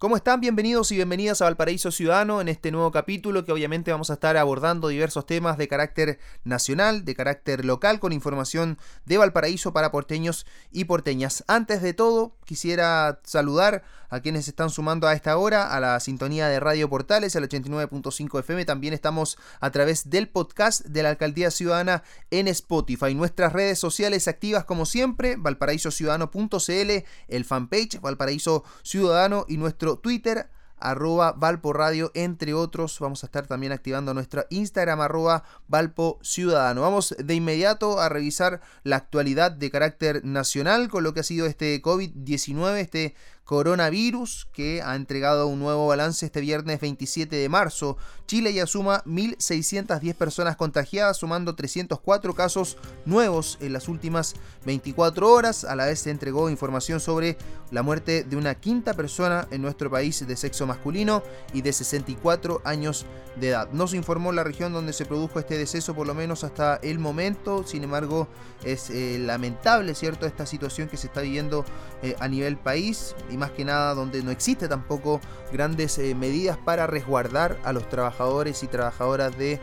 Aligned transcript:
¿Cómo 0.00 0.16
están? 0.16 0.40
Bienvenidos 0.40 0.90
y 0.92 0.96
bienvenidas 0.96 1.42
a 1.42 1.44
Valparaíso 1.44 1.90
Ciudadano 1.90 2.40
en 2.40 2.48
este 2.48 2.70
nuevo 2.70 2.90
capítulo 2.90 3.44
que 3.44 3.52
obviamente 3.52 3.92
vamos 3.92 4.08
a 4.08 4.14
estar 4.14 4.38
abordando 4.38 4.88
diversos 4.88 5.26
temas 5.26 5.58
de 5.58 5.68
carácter 5.68 6.18
nacional, 6.42 7.04
de 7.04 7.14
carácter 7.14 7.66
local, 7.66 8.00
con 8.00 8.14
información 8.14 8.78
de 9.04 9.18
Valparaíso 9.18 9.74
para 9.74 9.92
porteños 9.92 10.46
y 10.72 10.84
porteñas. 10.84 11.44
Antes 11.48 11.82
de 11.82 11.92
todo, 11.92 12.34
quisiera 12.46 13.20
saludar 13.24 13.82
a 14.08 14.20
quienes 14.20 14.48
están 14.48 14.70
sumando 14.70 15.06
a 15.06 15.12
esta 15.12 15.36
hora 15.36 15.72
a 15.72 15.80
la 15.80 16.00
sintonía 16.00 16.48
de 16.48 16.60
Radio 16.60 16.88
Portales, 16.88 17.36
al 17.36 17.48
89.5 17.48 18.40
FM. 18.40 18.64
También 18.64 18.92
estamos 18.94 19.38
a 19.60 19.70
través 19.70 20.08
del 20.10 20.28
podcast 20.28 20.84
de 20.84 21.02
la 21.02 21.10
Alcaldía 21.10 21.50
Ciudadana 21.50 22.02
en 22.30 22.48
Spotify. 22.48 23.14
Nuestras 23.14 23.52
redes 23.52 23.78
sociales 23.78 24.28
activas 24.28 24.64
como 24.64 24.86
siempre, 24.86 25.36
valparaísociudadano.cl, 25.36 27.04
el 27.28 27.44
fanpage 27.44 28.00
Valparaíso 28.00 28.64
Ciudadano 28.82 29.44
y 29.46 29.58
nuestro 29.58 29.89
Twitter, 29.98 30.48
arroba 30.80 31.32
Valpo 31.32 31.72
Radio, 31.72 32.10
entre 32.14 32.54
otros. 32.54 32.98
Vamos 33.00 33.22
a 33.22 33.26
estar 33.26 33.46
también 33.46 33.72
activando 33.72 34.14
nuestra 34.14 34.46
Instagram, 34.50 35.00
arroba 35.00 35.44
Valpo 35.68 36.18
Ciudadano. 36.22 36.82
Vamos 36.82 37.14
de 37.18 37.34
inmediato 37.34 38.00
a 38.00 38.08
revisar 38.08 38.60
la 38.82 38.96
actualidad 38.96 39.52
de 39.52 39.70
carácter 39.70 40.24
nacional 40.24 40.88
con 40.88 41.04
lo 41.04 41.14
que 41.14 41.20
ha 41.20 41.24
sido 41.24 41.46
este 41.46 41.80
COVID-19, 41.82 42.76
este 42.78 43.14
coronavirus 43.50 44.46
que 44.52 44.80
ha 44.80 44.94
entregado 44.94 45.48
un 45.48 45.58
nuevo 45.58 45.88
balance 45.88 46.24
este 46.24 46.40
viernes 46.40 46.78
27 46.78 47.34
de 47.34 47.48
marzo. 47.48 47.96
Chile 48.28 48.54
ya 48.54 48.64
suma 48.64 49.02
1.610 49.06 50.14
personas 50.14 50.54
contagiadas, 50.54 51.16
sumando 51.16 51.56
304 51.56 52.32
casos 52.36 52.76
nuevos 53.06 53.58
en 53.60 53.72
las 53.72 53.88
últimas 53.88 54.36
24 54.66 55.28
horas. 55.28 55.64
A 55.64 55.74
la 55.74 55.86
vez 55.86 55.98
se 55.98 56.12
entregó 56.12 56.48
información 56.48 57.00
sobre 57.00 57.36
la 57.72 57.82
muerte 57.82 58.22
de 58.22 58.36
una 58.36 58.54
quinta 58.54 58.94
persona 58.94 59.48
en 59.50 59.62
nuestro 59.62 59.90
país 59.90 60.24
de 60.24 60.36
sexo 60.36 60.64
masculino 60.68 61.24
y 61.52 61.62
de 61.62 61.72
64 61.72 62.62
años 62.64 63.04
de 63.34 63.48
edad. 63.48 63.68
No 63.72 63.88
se 63.88 63.96
informó 63.96 64.30
la 64.30 64.44
región 64.44 64.72
donde 64.72 64.92
se 64.92 65.06
produjo 65.06 65.40
este 65.40 65.58
deceso, 65.58 65.94
por 65.96 66.06
lo 66.06 66.14
menos 66.14 66.44
hasta 66.44 66.76
el 66.76 67.00
momento. 67.00 67.66
Sin 67.66 67.82
embargo, 67.82 68.28
es 68.62 68.90
eh, 68.90 69.18
lamentable, 69.18 69.96
¿cierto?, 69.96 70.26
esta 70.26 70.46
situación 70.46 70.88
que 70.88 70.96
se 70.96 71.08
está 71.08 71.20
viviendo 71.20 71.64
eh, 72.02 72.14
a 72.20 72.28
nivel 72.28 72.56
país 72.56 73.16
más 73.40 73.50
que 73.50 73.64
nada 73.64 73.94
donde 73.94 74.22
no 74.22 74.30
existe 74.30 74.68
tampoco 74.68 75.20
grandes 75.52 75.98
eh, 75.98 76.14
medidas 76.14 76.56
para 76.58 76.86
resguardar 76.86 77.58
a 77.64 77.72
los 77.72 77.88
trabajadores 77.88 78.62
y 78.62 78.68
trabajadoras 78.68 79.36
de 79.36 79.60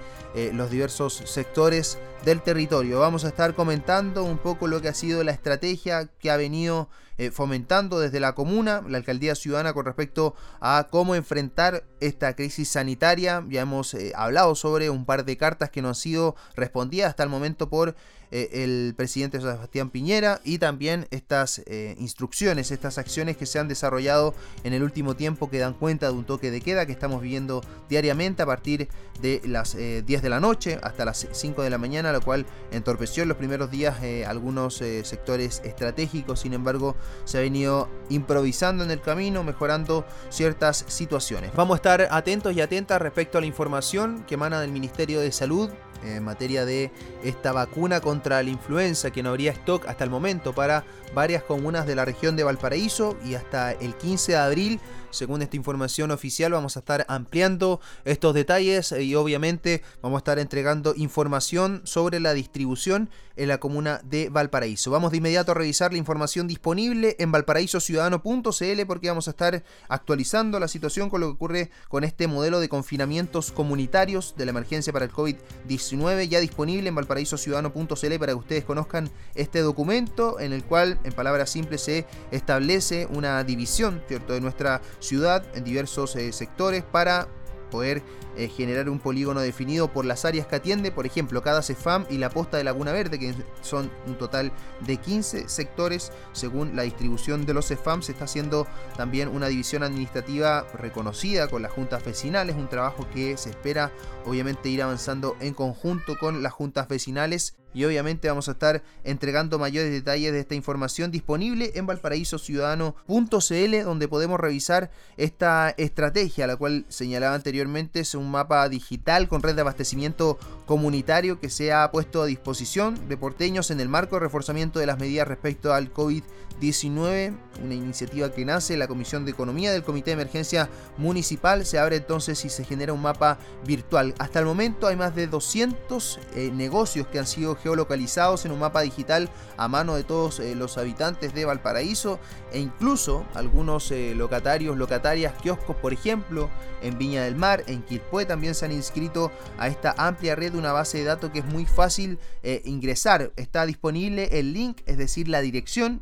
los 0.54 0.70
diversos 0.70 1.16
sectores 1.26 1.98
del 2.24 2.44
territorio. 2.44 3.00
Vamos 3.00 3.26
a 3.26 3.30
estar 3.30 3.56
comentando 3.56 4.24
un 4.24 4.38
poco 4.38 4.68
lo 4.68 4.82
que 4.82 4.88
ha 4.88 4.94
sido 4.94 5.24
la 5.24 5.32
estrategia 5.32 6.12
que 6.20 6.30
ha 6.30 6.38
venido 6.38 6.90
fomentando 7.32 8.00
desde 8.00 8.20
la 8.20 8.36
comuna, 8.36 8.84
la 8.88 9.00
alcaldía 9.00 9.34
ciudadana 9.34 9.74
con 9.74 9.86
respecto 9.86 10.36
a 10.60 10.90
cómo 10.92 11.16
enfrentar 11.16 11.86
esta 12.00 12.36
crisis 12.36 12.70
sanitaria. 12.70 13.44
Ya 13.50 13.62
hemos 13.62 13.96
hablado 14.16 14.56
sobre 14.56 14.90
un 14.90 15.06
par 15.06 15.26
de 15.26 15.38
cartas 15.38 15.70
que 15.70 15.82
no 15.82 15.90
han 15.90 15.96
sido 15.96 16.36
respondidas 16.56 17.10
hasta 17.10 17.24
el 17.24 17.30
momento 17.30 17.70
por 17.70 17.96
eh, 18.30 18.64
el 18.64 18.94
presidente 18.98 19.40
Sebastián 19.40 19.90
Piñera 19.90 20.42
y 20.44 20.58
también 20.58 21.08
estas 21.12 21.62
eh, 21.66 21.96
instrucciones, 21.98 22.72
estas 22.72 22.98
acciones 22.98 23.38
que 23.38 23.46
se 23.46 23.58
han 23.58 23.70
desarrollado 23.70 24.34
en 24.66 24.74
el 24.74 24.84
último 24.84 25.16
tiempo 25.16 25.50
que 25.50 25.60
dan 25.60 25.74
cuenta 25.74 26.08
de 26.08 26.12
un 26.12 26.26
toque 26.26 26.52
de 26.52 26.60
queda 26.60 26.86
que 26.86 26.92
estamos 26.92 27.22
viviendo 27.22 27.62
diariamente 27.88 28.44
a 28.44 28.46
partir 28.46 28.90
de 29.22 29.42
las 29.46 29.78
10 29.78 29.82
eh, 29.82 30.04
de 30.06 30.30
la 30.30 30.42
noche 30.42 30.78
hasta 30.84 31.06
las 31.06 31.26
5 31.32 31.62
de 31.62 31.70
la 31.70 31.78
mañana, 31.78 32.12
lo 32.12 32.22
cual 32.22 32.46
entorpeció 32.72 33.24
en 33.24 33.30
los 33.30 33.38
primeros 33.38 33.72
días 33.72 33.96
algunos 34.28 34.76
sectores 34.76 35.62
estratégicos, 35.64 36.42
sin 36.42 36.54
embargo 36.54 36.96
se 37.24 37.38
ha 37.38 37.42
venido 37.42 37.90
improvisando 38.10 38.84
en 38.84 38.92
el 38.92 39.02
camino, 39.02 39.44
mejorando 39.44 40.06
ciertas 40.30 40.84
situaciones. 40.88 41.52
Vamos 41.56 41.76
a 41.76 41.78
atentos 41.88 42.54
y 42.56 42.62
atentas 42.62 43.02
respecto 43.02 43.38
a 43.38 43.42
la 43.42 43.48
información 43.48 44.24
que 44.28 44.36
emana 44.36 44.62
del 44.62 44.72
Ministerio 44.72 45.20
de 45.20 45.32
Salud 45.32 45.70
en 46.04 46.24
materia 46.24 46.66
de 46.66 46.92
esta 47.24 47.52
vacuna 47.52 48.02
contra 48.02 48.42
la 48.44 48.50
influenza, 48.50 49.12
que 49.12 49.24
no 49.24 49.30
habría 49.30 49.52
stock 49.52 49.88
hasta 49.88 50.04
el 50.04 50.10
momento 50.10 50.54
para 50.54 50.84
varias 51.14 51.44
comunas 51.44 51.88
de 51.88 51.96
la 51.96 52.06
región 52.06 52.36
de 52.36 52.44
Valparaíso 52.44 53.18
y 53.26 53.36
hasta 53.36 53.72
el 53.72 53.96
15 53.96 54.34
de 54.34 54.38
abril 54.38 54.80
según 55.10 55.42
esta 55.42 55.56
información 55.56 56.12
oficial 56.12 56.52
vamos 56.52 56.76
a 56.76 56.80
estar 56.80 57.06
ampliando 57.08 57.80
estos 58.06 58.34
detalles 58.34 58.92
y 58.92 59.16
obviamente 59.16 59.82
vamos 60.02 60.18
a 60.18 60.20
estar 60.20 60.40
entregando 60.40 60.94
información 60.96 61.82
sobre 61.86 62.20
la 62.20 62.34
distribución 62.34 63.10
en 63.36 63.50
la 63.50 63.60
comuna 63.60 64.02
de 64.04 64.30
Valparaíso. 64.30 64.90
Vamos 64.90 65.12
de 65.12 65.18
inmediato 65.18 65.52
a 65.52 65.56
revisar 65.56 65.92
la 65.92 66.00
información 66.00 66.48
disponible 66.48 67.16
en 67.20 67.32
valparaísociudadano.cl 67.32 68.86
porque 68.88 69.10
vamos 69.10 69.28
a 69.28 69.32
estar 69.32 69.64
actualizando 69.90 70.60
la 70.60 70.68
situación 70.68 71.10
con 71.10 71.22
lo 71.22 71.28
que 71.28 71.34
ocurre 71.34 71.72
con 71.88 72.04
este 72.04 72.28
modelo 72.28 72.60
de 72.60 72.70
confinamientos 72.70 73.52
comunitarios 73.52 74.36
de 74.38 74.46
la 74.46 74.52
emergencia 74.52 74.92
para 74.92 75.06
el 75.06 75.12
COVID-19 75.12 76.28
ya 76.28 76.40
disponible 76.40 76.90
en 76.90 76.96
valparaísociudadano.cl 76.96 78.20
para 78.20 78.32
que 78.34 78.40
ustedes 78.40 78.66
conozcan 78.66 79.10
este 79.36 79.60
documento 79.60 80.40
en 80.40 80.54
el 80.54 80.64
cual 80.64 80.97
en 81.04 81.14
palabras 81.14 81.50
simples 81.50 81.82
se 81.82 82.06
establece 82.32 83.08
una 83.12 83.44
división 83.44 84.02
¿cierto? 84.08 84.34
de 84.34 84.42
nuestra 84.42 84.82
ciudad 85.00 85.44
en 85.56 85.64
diversos 85.64 86.16
eh, 86.16 86.32
sectores 86.32 86.84
para 86.84 87.28
poder 87.70 88.02
eh, 88.38 88.50
generar 88.50 88.90
un 88.90 89.00
polígono 89.00 89.42
definido 89.42 89.92
por 89.92 90.06
las 90.06 90.24
áreas 90.26 90.46
que 90.48 90.56
atiende, 90.56 90.92
por 90.92 91.06
ejemplo, 91.06 91.42
cada 91.42 91.64
CEFAM 91.64 92.06
y 92.10 92.18
la 92.18 92.30
posta 92.30 92.58
de 92.58 92.64
Laguna 92.64 92.92
Verde, 92.92 93.18
que 93.18 93.34
son 93.62 93.90
un 94.06 94.18
total 94.18 94.52
de 94.86 94.98
15 94.98 95.50
sectores 95.50 96.12
según 96.34 96.76
la 96.76 96.84
distribución 96.84 97.46
de 97.46 97.54
los 97.54 97.68
CEFAM. 97.68 98.04
Se 98.04 98.12
está 98.12 98.26
haciendo 98.26 98.68
también 98.96 99.30
una 99.30 99.48
división 99.48 99.84
administrativa 99.84 100.68
reconocida 100.76 101.48
con 101.48 101.64
las 101.64 101.72
juntas 101.72 102.04
vecinales, 102.06 102.56
un 102.56 102.70
trabajo 102.70 103.08
que 103.12 103.38
se 103.38 103.50
espera 103.50 103.92
obviamente 104.26 104.70
ir 104.70 104.84
avanzando 104.84 105.36
en 105.40 105.54
conjunto 105.54 106.18
con 106.20 106.44
las 106.44 106.54
juntas 106.54 106.88
vecinales 106.88 107.56
y 107.74 107.86
obviamente 107.86 108.28
vamos 108.28 108.48
a 108.48 108.52
estar 108.52 108.84
entregando 109.04 109.60
mayores 109.60 109.92
detalles 109.92 110.32
de 110.32 110.40
esta 110.40 110.56
información 110.56 111.12
disponible 111.12 111.72
en 111.76 111.86
valparaísociudadano.cl 111.86 113.84
donde 113.84 114.08
podemos 114.08 114.40
revisar 114.40 114.90
esta 115.18 115.70
estrategia, 115.78 116.48
la 116.48 116.56
cual 116.56 116.86
señalaba 116.90 117.36
anteriormente 117.36 118.00
es 118.00 118.16
un 118.16 118.32
mapa 118.32 118.68
digital 118.70 119.28
con 119.28 119.44
red 119.44 119.56
de 119.56 119.62
abastecimiento 119.62 120.40
comunitario 120.66 121.40
que 121.40 121.50
se 121.50 121.72
ha 121.72 121.90
puesto 121.92 122.22
a 122.22 122.26
disposición 122.26 123.08
de 123.08 123.18
porteños 123.18 123.72
en 123.72 123.80
el 123.80 123.90
marco 123.90 124.16
de 124.16 124.22
reforzamiento 124.22 124.80
de 124.80 124.86
las 124.86 125.00
medidas 125.00 125.28
respecto 125.28 125.74
al 125.74 125.94
COVID-19, 125.94 127.36
una 127.64 127.74
iniciativa 127.74 128.32
que 128.32 128.46
nace 128.46 128.74
en 128.74 128.80
la 128.80 128.88
Comisión 128.88 129.26
de 129.26 129.32
Economía 129.32 129.72
del 129.72 129.84
Comité 129.84 130.12
de 130.12 130.22
Emergencia 130.22 130.70
Municipal, 130.98 131.66
se 131.66 131.80
abre 131.80 131.98
entonces 131.98 132.44
y 132.46 132.50
se 132.50 132.64
genera 132.64 132.94
un 132.94 133.02
mapa 133.02 133.38
virtual. 133.66 134.14
Hasta 134.20 134.40
el 134.40 134.46
momento 134.46 134.88
hay 134.88 134.96
más 134.96 135.16
de 135.16 135.28
200 135.28 136.20
eh, 136.36 136.52
negocios 136.54 137.08
que 137.08 137.20
han 137.20 137.28
sido 137.28 137.56
geolocalizados 137.62 138.46
en 138.46 138.52
un 138.52 138.60
mapa 138.60 138.82
digital 138.82 139.30
a 139.58 139.68
mano 139.68 139.96
de 139.96 140.04
todos 140.04 140.40
eh, 140.40 140.56
los 140.56 140.78
habitantes 140.78 141.34
de 141.34 141.46
Valparaíso 141.46 142.20
e 142.52 142.60
incluso 142.60 143.26
algunos 143.34 143.92
eh, 143.92 144.14
locatarios, 144.16 144.78
locatarias, 144.78 145.34
kioscos, 145.42 145.76
por 145.76 145.94
ejemplo, 145.94 146.50
en 146.82 146.98
Viña 146.98 147.24
del 147.24 147.36
Mar, 147.36 147.64
en 147.68 147.82
Quilpué 147.84 148.26
también 148.26 148.56
se 148.56 148.66
han 148.66 148.72
inscrito 148.72 149.32
a 149.58 149.68
esta 149.68 149.96
amplia 149.98 150.36
red 150.36 150.54
de 150.54 150.58
una 150.58 150.72
base 150.72 151.00
de 151.00 151.04
datos 151.04 151.32
que 151.32 151.40
es 151.40 151.46
muy 151.46 151.66
fácil 151.66 152.20
eh, 152.44 152.62
ingresar. 152.66 153.32
Está 153.36 153.66
disponible 153.66 154.30
el 154.40 154.54
link, 154.54 154.82
es 154.86 154.98
decir, 154.98 155.28
la 155.28 155.42
dirección 155.42 156.02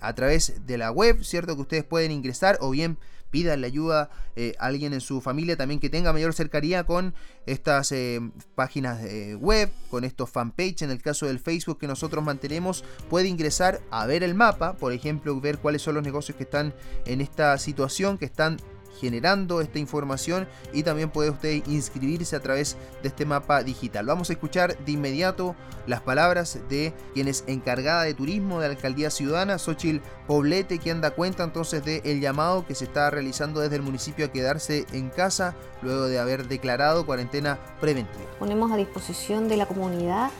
a 0.00 0.14
través 0.14 0.66
de 0.66 0.76
la 0.76 0.90
web, 0.90 1.22
¿cierto? 1.22 1.54
Que 1.54 1.62
ustedes 1.62 1.84
pueden 1.84 2.10
ingresar 2.10 2.58
o 2.60 2.70
bien 2.70 2.98
la 3.32 3.66
ayuda 3.66 4.10
eh, 4.36 4.54
a 4.58 4.66
alguien 4.66 4.92
en 4.92 5.00
su 5.00 5.20
familia 5.20 5.56
también 5.56 5.80
que 5.80 5.88
tenga 5.88 6.12
mayor 6.12 6.34
cercanía 6.34 6.84
con 6.84 7.14
estas 7.46 7.92
eh, 7.92 8.20
páginas 8.54 9.00
web, 9.38 9.70
con 9.90 10.04
estos 10.04 10.30
fanpage. 10.30 10.82
En 10.82 10.90
el 10.90 11.00
caso 11.00 11.26
del 11.26 11.38
Facebook 11.38 11.78
que 11.78 11.86
nosotros 11.86 12.24
mantenemos, 12.24 12.84
puede 13.08 13.28
ingresar 13.28 13.80
a 13.90 14.06
ver 14.06 14.22
el 14.22 14.34
mapa, 14.34 14.74
por 14.74 14.92
ejemplo, 14.92 15.40
ver 15.40 15.58
cuáles 15.58 15.82
son 15.82 15.94
los 15.94 16.04
negocios 16.04 16.36
que 16.36 16.44
están 16.44 16.74
en 17.06 17.20
esta 17.20 17.56
situación, 17.58 18.18
que 18.18 18.24
están 18.24 18.58
generando 19.00 19.60
esta 19.60 19.78
información 19.78 20.46
y 20.72 20.82
también 20.82 21.10
puede 21.10 21.30
usted 21.30 21.62
inscribirse 21.66 22.36
a 22.36 22.40
través 22.40 22.76
de 23.02 23.08
este 23.08 23.24
mapa 23.24 23.62
digital. 23.62 24.06
Vamos 24.06 24.30
a 24.30 24.34
escuchar 24.34 24.76
de 24.78 24.92
inmediato 24.92 25.56
las 25.86 26.02
palabras 26.02 26.58
de 26.68 26.92
quien 27.14 27.26
es 27.28 27.44
encargada 27.46 28.02
de 28.02 28.14
turismo 28.14 28.60
de 28.60 28.66
alcaldía 28.66 29.10
ciudadana, 29.10 29.58
Xochil 29.58 30.02
Poblete, 30.26 30.78
quien 30.78 31.00
da 31.00 31.12
cuenta 31.12 31.44
entonces 31.44 31.84
del 31.84 32.02
el 32.04 32.20
llamado 32.20 32.66
que 32.66 32.74
se 32.74 32.84
está 32.84 33.08
realizando 33.10 33.60
desde 33.60 33.76
el 33.76 33.82
municipio 33.82 34.26
a 34.26 34.28
quedarse 34.28 34.86
en 34.92 35.08
casa 35.08 35.54
luego 35.82 36.04
de 36.04 36.18
haber 36.18 36.46
declarado 36.48 37.06
cuarentena 37.06 37.58
preventiva. 37.80 38.26
Ponemos 38.38 38.70
a 38.70 38.76
disposición 38.76 39.48
de 39.48 39.56
la 39.56 39.66
comunidad 39.66 40.30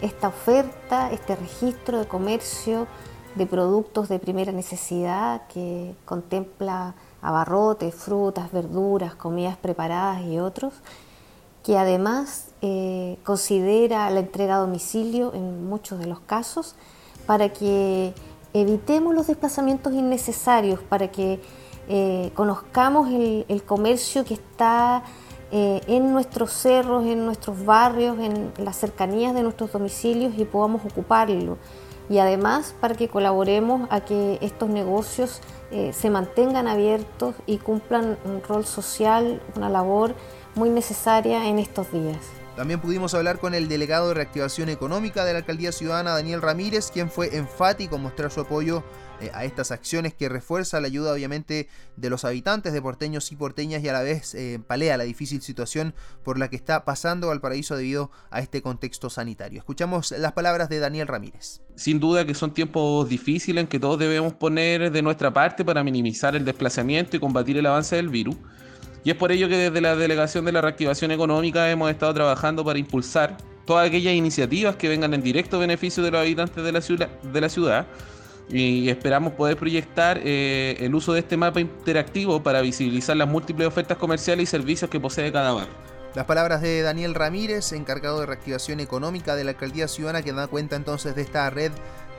esta 0.00 0.28
oferta, 0.28 1.10
este 1.10 1.34
registro 1.34 1.98
de 1.98 2.06
comercio 2.06 2.86
de 3.34 3.46
productos 3.46 4.08
de 4.08 4.18
primera 4.18 4.52
necesidad 4.52 5.46
que 5.48 5.94
contempla 6.04 6.94
abarrotes, 7.22 7.94
frutas, 7.94 8.52
verduras, 8.52 9.14
comidas 9.14 9.56
preparadas 9.56 10.22
y 10.22 10.38
otros, 10.38 10.74
que 11.64 11.76
además 11.76 12.48
eh, 12.62 13.18
considera 13.24 14.08
la 14.10 14.20
entrega 14.20 14.56
a 14.56 14.58
domicilio 14.58 15.34
en 15.34 15.68
muchos 15.68 15.98
de 15.98 16.06
los 16.06 16.20
casos 16.20 16.76
para 17.26 17.50
que 17.50 18.14
evitemos 18.54 19.14
los 19.14 19.26
desplazamientos 19.26 19.92
innecesarios, 19.92 20.80
para 20.80 21.08
que 21.08 21.40
eh, 21.88 22.30
conozcamos 22.34 23.08
el, 23.10 23.62
comercio 23.64 24.24
que 24.24 24.34
está 24.34 25.02
eh, 25.50 25.80
en 25.86 26.12
nuestros 26.12 26.52
cerros, 26.52 27.06
en 27.06 27.24
nuestros 27.24 27.64
barrios, 27.64 28.18
en 28.18 28.52
las 28.58 28.76
cercanías 28.76 29.34
de 29.34 29.42
nuestros 29.42 29.72
domicilios 29.72 30.34
y 30.36 30.44
podamos 30.44 30.84
ocuparlo. 30.84 31.58
Y 32.08 32.18
además 32.18 32.74
para 32.80 32.94
que 32.94 33.08
colaboremos 33.08 33.88
a 33.90 34.00
que 34.00 34.38
estos 34.40 34.68
negocios 34.68 35.40
eh, 35.70 35.92
se 35.92 36.08
mantengan 36.08 36.66
abiertos 36.66 37.34
y 37.46 37.58
cumplan 37.58 38.16
un 38.24 38.42
rol 38.42 38.64
social, 38.64 39.42
una 39.56 39.68
labor 39.68 40.14
muy 40.54 40.70
necesaria 40.70 41.46
en 41.46 41.58
estos 41.58 41.92
días. 41.92 42.37
También 42.58 42.80
pudimos 42.80 43.14
hablar 43.14 43.38
con 43.38 43.54
el 43.54 43.68
delegado 43.68 44.08
de 44.08 44.14
reactivación 44.14 44.68
económica 44.68 45.24
de 45.24 45.32
la 45.32 45.38
Alcaldía 45.38 45.70
Ciudadana, 45.70 46.10
Daniel 46.10 46.42
Ramírez, 46.42 46.90
quien 46.92 47.08
fue 47.08 47.36
enfático 47.36 47.94
en 47.94 48.02
mostrar 48.02 48.32
su 48.32 48.40
apoyo 48.40 48.82
eh, 49.20 49.30
a 49.32 49.44
estas 49.44 49.70
acciones 49.70 50.12
que 50.12 50.28
refuerza 50.28 50.80
la 50.80 50.88
ayuda 50.88 51.12
obviamente 51.12 51.68
de 51.94 52.10
los 52.10 52.24
habitantes 52.24 52.72
de 52.72 52.82
porteños 52.82 53.30
y 53.30 53.36
porteñas 53.36 53.84
y 53.84 53.88
a 53.88 53.92
la 53.92 54.02
vez 54.02 54.34
eh, 54.34 54.58
palea 54.66 54.96
la 54.96 55.04
difícil 55.04 55.40
situación 55.40 55.94
por 56.24 56.36
la 56.36 56.50
que 56.50 56.56
está 56.56 56.84
pasando 56.84 57.28
Valparaíso 57.28 57.76
debido 57.76 58.10
a 58.28 58.40
este 58.40 58.60
contexto 58.60 59.08
sanitario. 59.08 59.60
Escuchamos 59.60 60.10
las 60.10 60.32
palabras 60.32 60.68
de 60.68 60.80
Daniel 60.80 61.06
Ramírez. 61.06 61.60
Sin 61.76 62.00
duda 62.00 62.26
que 62.26 62.34
son 62.34 62.54
tiempos 62.54 63.08
difíciles 63.08 63.62
en 63.62 63.68
que 63.68 63.78
todos 63.78 64.00
debemos 64.00 64.32
poner 64.32 64.90
de 64.90 65.02
nuestra 65.02 65.32
parte 65.32 65.64
para 65.64 65.84
minimizar 65.84 66.34
el 66.34 66.44
desplazamiento 66.44 67.16
y 67.16 67.20
combatir 67.20 67.56
el 67.56 67.66
avance 67.66 67.94
del 67.94 68.08
virus. 68.08 68.36
Y 69.08 69.12
es 69.12 69.16
por 69.16 69.32
ello 69.32 69.48
que 69.48 69.56
desde 69.56 69.80
la 69.80 69.96
Delegación 69.96 70.44
de 70.44 70.52
la 70.52 70.60
Reactivación 70.60 71.10
Económica 71.12 71.70
hemos 71.70 71.90
estado 71.90 72.12
trabajando 72.12 72.62
para 72.62 72.78
impulsar 72.78 73.38
todas 73.64 73.88
aquellas 73.88 74.12
iniciativas 74.12 74.76
que 74.76 74.86
vengan 74.86 75.14
en 75.14 75.22
directo 75.22 75.58
beneficio 75.58 76.02
de 76.02 76.10
los 76.10 76.20
habitantes 76.20 76.62
de 76.62 77.40
la 77.40 77.48
ciudad, 77.48 77.86
y 78.50 78.90
esperamos 78.90 79.32
poder 79.32 79.56
proyectar 79.56 80.20
eh, 80.22 80.76
el 80.80 80.94
uso 80.94 81.14
de 81.14 81.20
este 81.20 81.38
mapa 81.38 81.58
interactivo 81.58 82.42
para 82.42 82.60
visibilizar 82.60 83.16
las 83.16 83.28
múltiples 83.28 83.66
ofertas 83.66 83.96
comerciales 83.96 84.42
y 84.42 84.46
servicios 84.46 84.90
que 84.90 85.00
posee 85.00 85.32
cada 85.32 85.52
barrio. 85.52 85.72
Las 86.14 86.26
palabras 86.26 86.60
de 86.60 86.82
Daniel 86.82 87.14
Ramírez, 87.14 87.72
encargado 87.72 88.20
de 88.20 88.26
reactivación 88.26 88.78
económica 88.78 89.36
de 89.36 89.44
la 89.44 89.52
Alcaldía 89.52 89.88
Ciudadana, 89.88 90.20
que 90.20 90.34
da 90.34 90.48
cuenta 90.48 90.76
entonces 90.76 91.14
de 91.14 91.22
esta 91.22 91.48
red 91.48 91.72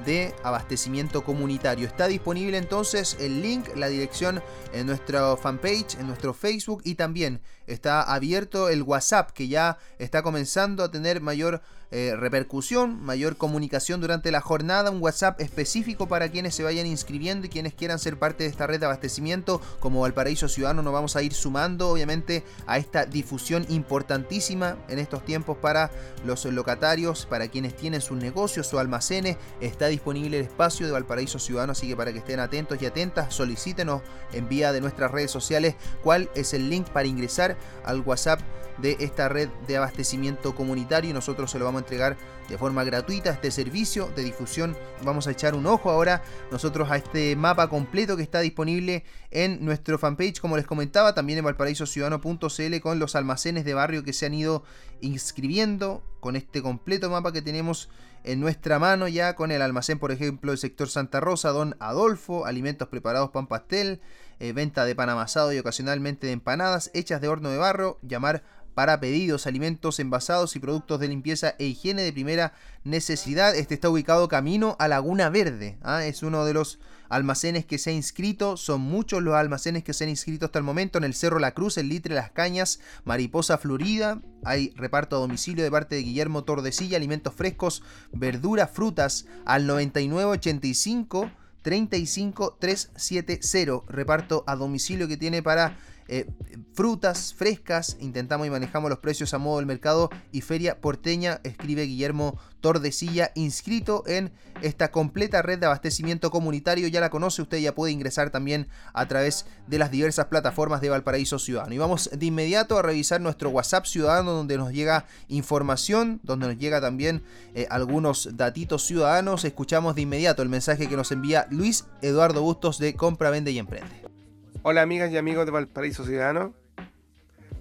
de 0.06 0.34
abastecimiento 0.44 1.24
comunitario. 1.24 1.88
Está 1.88 2.08
disponible 2.08 2.58
entonces 2.58 3.18
el 3.20 3.42
link, 3.42 3.68
la 3.76 3.88
dirección 3.88 4.42
en 4.74 4.88
nuestra 4.88 5.36
fanpage, 5.38 5.96
en 6.00 6.08
nuestro 6.08 6.34
Facebook 6.34 6.82
y 6.84 6.96
también 6.96 7.42
está 7.68 8.02
abierto 8.02 8.70
el 8.70 8.84
WhatsApp 8.84 9.32
que 9.32 9.48
ya 9.48 9.78
está 10.00 10.24
comenzando 10.24 10.84
a 10.84 10.92
tener 10.92 11.22
mayor 11.22 11.62
eh, 11.92 12.16
repercusión, 12.16 13.04
mayor 13.04 13.36
comunicación 13.36 14.00
durante 14.00 14.30
la 14.30 14.42
jornada, 14.42 14.92
un 14.92 15.02
WhatsApp 15.02 15.42
específico 15.42 16.08
para 16.08 16.30
quienes 16.30 16.54
se 16.54 16.62
vayan 16.62 16.86
inscribiendo 16.86 17.48
y 17.48 17.50
quienes 17.50 17.74
quieran 17.74 17.98
ser 17.98 18.20
parte 18.20 18.44
de 18.44 18.50
esta 18.52 18.68
red 18.68 18.80
de 18.80 18.86
abastecimiento. 18.86 19.60
Como 19.80 20.02
Valparaíso 20.02 20.48
Ciudadano 20.48 20.84
nos 20.84 20.94
vamos 20.94 21.16
a 21.16 21.24
ir 21.24 21.34
sumando 21.34 21.90
obviamente 21.90 22.44
a 22.68 22.78
esta 22.78 23.08
difusión 23.08 23.66
importantísima 23.70 24.78
en 24.88 25.00
estos 25.00 25.26
tiempos 25.26 25.58
para 25.58 25.90
los 26.26 26.46
locatarios, 26.46 27.26
para 27.26 27.48
quienes 27.48 27.76
tienen 27.76 28.02
sus 28.02 28.18
negocios, 28.18 28.72
o 28.72 28.78
almacenes. 28.78 29.38
Está 29.60 29.88
disponible 29.90 30.38
el 30.38 30.46
espacio 30.46 30.86
de 30.86 30.92
Valparaíso 30.92 31.40
Ciudadano, 31.40 31.74
así 31.74 31.88
que 31.88 31.96
para 31.96 32.12
que 32.14 32.20
estén 32.20 32.40
atentos 32.40 32.82
y 32.82 32.86
atentas, 32.86 33.34
solicítenos 33.34 34.02
en 34.34 34.48
vía 34.48 34.72
de 34.72 34.82
nuestras 34.82 35.12
redes 35.12 35.32
sociales 35.32 35.76
cuál 36.04 36.30
es 36.36 36.54
el 36.54 36.70
link 36.70 36.88
para 36.90 37.08
ingresar 37.08 37.58
al 37.84 38.02
WhatsApp 38.02 38.40
de 38.82 38.98
esta 39.00 39.30
red 39.30 39.50
de 39.68 39.78
abastecimiento 39.78 40.56
comunitario 40.56 41.10
y 41.10 41.14
nosotros 41.14 41.52
se 41.52 41.60
lo 41.60 41.66
vamos 41.66 41.82
a 41.82 41.86
entregar 41.86 42.18
de 42.48 42.58
forma 42.58 42.84
gratuita 42.84 43.32
este 43.32 43.52
servicio 43.52 44.10
de 44.16 44.24
difusión. 44.24 44.76
Vamos 45.04 45.28
a 45.28 45.32
echar 45.32 45.54
un 45.54 45.66
ojo 45.68 45.90
ahora 45.90 46.24
nosotros 46.52 46.90
a 46.90 46.98
este 46.98 47.36
mapa 47.36 47.70
completo 47.70 48.18
que 48.18 48.24
está 48.24 48.40
disponible 48.40 49.04
en 49.32 49.64
nuestro 49.64 50.00
fanpage, 50.00 50.40
como 50.40 50.58
les 50.58 50.66
comentaba, 50.66 51.14
también 51.14 51.40
en 51.40 51.46
valparaísociudadano.cl 51.46 52.80
con 52.82 53.00
los 53.00 53.16
almacenes 53.16 53.66
de 53.66 53.74
barrio 53.74 54.04
que 54.04 54.14
se 54.14 54.26
han 54.26 54.34
ido 54.34 54.64
inscribiendo 55.02 56.02
con 56.20 56.36
este 56.36 56.62
completo 56.62 57.10
mapa 57.10 57.32
que 57.32 57.42
tenemos 57.42 57.90
en 58.24 58.40
nuestra 58.40 58.80
mano 58.80 59.08
ya 59.08 59.36
con 59.36 59.52
el 59.52 59.62
almacén, 59.62 60.00
por 60.00 60.12
ejemplo, 60.12 60.52
del 60.52 60.58
sector 60.58 60.90
Santa 60.90 61.20
Rosa, 61.20 61.50
Don 61.50 61.76
Adolfo, 61.80 62.46
alimentos 62.46 62.88
preparados 62.88 63.32
pan 63.32 63.48
pastel, 63.48 64.02
eh, 64.40 64.54
venta 64.54 64.86
de 64.86 64.96
pan 64.96 65.10
amasado 65.10 65.54
y 65.54 65.60
ocasionalmente 65.60 66.28
de 66.28 66.34
empanadas 66.34 66.92
hechas 66.94 67.22
de 67.22 67.28
horno 67.28 67.50
de 67.50 67.58
barro, 67.58 68.00
llamar 68.02 68.44
para 68.80 69.02
pedidos, 69.02 69.46
alimentos 69.46 70.00
envasados 70.00 70.56
y 70.56 70.60
productos 70.62 71.02
de 71.02 71.10
limpieza 71.10 71.54
e 71.60 71.66
higiene 71.66 72.02
de 72.02 72.14
primera 72.14 72.54
necesidad. 72.86 73.54
Este 73.54 73.74
está 73.74 73.90
ubicado 73.90 74.30
camino 74.30 74.78
a 74.80 74.88
Laguna 74.88 75.30
Verde. 75.30 75.78
¿ah? 75.82 76.06
Es 76.06 76.24
uno 76.24 76.46
de 76.46 76.54
los 76.54 76.80
almacenes 77.10 77.66
que 77.66 77.78
se 77.78 77.90
ha 77.90 77.94
inscrito. 77.94 78.56
Son 78.56 78.80
muchos 78.80 79.22
los 79.22 79.36
almacenes 79.36 79.84
que 79.84 79.92
se 79.92 80.06
han 80.06 80.10
inscrito 80.10 80.46
hasta 80.46 80.60
el 80.60 80.64
momento. 80.64 80.98
En 80.98 81.04
el 81.04 81.14
Cerro 81.14 81.40
La 81.40 81.54
Cruz, 81.54 81.78
el 81.78 81.90
Litre 81.90 82.16
Las 82.16 82.32
Cañas, 82.32 82.80
Mariposa 83.04 83.58
Florida. 83.58 84.22
Hay 84.46 84.72
reparto 84.78 85.18
a 85.18 85.20
domicilio 85.20 85.62
de 85.62 85.72
parte 85.72 85.96
de 85.96 86.04
Guillermo 86.04 86.46
Tordesilla, 86.46 86.96
alimentos 86.96 87.34
frescos, 87.34 87.84
verduras, 88.14 88.72
frutas 88.72 89.26
al 89.44 89.68
9985 89.68 91.30
35370. 91.64 93.82
Reparto 93.90 94.46
a 94.48 94.56
domicilio 94.56 95.10
que 95.10 95.18
tiene 95.18 95.44
para 95.44 95.78
eh, 96.10 96.26
frutas 96.74 97.36
frescas, 97.36 97.96
intentamos 98.00 98.48
y 98.48 98.50
manejamos 98.50 98.90
los 98.90 99.00
precios 99.00 99.34
a 99.36 99.38
modo 99.38 99.58
del 99.58 99.68
mercado 99.68 100.10
y 100.32 100.42
feria 100.42 100.82
porteña, 100.82 101.40
escribe 101.44 101.84
Guillermo 101.84 102.40
Tordesilla, 102.62 103.32
inscrito 103.36 104.04
en 104.08 104.32
esta 104.62 104.92
completa 104.92 105.44
red 105.44 105.60
de 105.60 105.68
abastecimiento 105.68 106.32
comunitario, 106.32 106.88
ya 106.88 107.00
la 107.00 107.12
conoce 107.12 107.44
usted, 107.44 107.60
ya 107.60 107.76
puede 107.76 107.94
ingresar 107.94 108.32
también 108.32 108.68
a 108.94 109.08
través 109.08 109.46
de 109.68 109.78
las 109.78 109.92
diversas 109.92 110.26
plataformas 110.26 110.82
de 110.82 110.90
Valparaíso 110.90 111.38
Ciudadano. 111.38 111.76
Y 111.76 111.78
vamos 111.78 112.10
de 112.12 112.26
inmediato 112.26 112.78
a 112.78 112.82
revisar 112.82 113.22
nuestro 113.22 113.52
WhatsApp 113.52 113.86
Ciudadano, 113.86 114.32
donde 114.32 114.58
nos 114.58 114.74
llega 114.74 115.06
información, 115.28 116.20
donde 116.24 116.48
nos 116.48 116.58
llega 116.58 116.82
también 116.82 117.22
eh, 117.54 117.68
algunos 117.70 118.36
datitos 118.36 118.84
ciudadanos. 118.84 119.46
Escuchamos 119.46 119.94
de 119.96 120.02
inmediato 120.02 120.42
el 120.42 120.50
mensaje 120.50 120.90
que 120.90 120.98
nos 120.98 121.12
envía 121.12 121.48
Luis 121.52 121.86
Eduardo 122.02 122.42
Bustos 122.42 122.80
de 122.80 122.96
Compra, 122.96 123.30
Vende 123.30 123.52
y 123.52 123.60
Emprende. 123.60 124.19
Hola 124.62 124.82
amigas 124.82 125.10
y 125.10 125.16
amigos 125.16 125.46
de 125.46 125.54
Valparaíso 125.54 126.04
Ciudadano, 126.04 126.54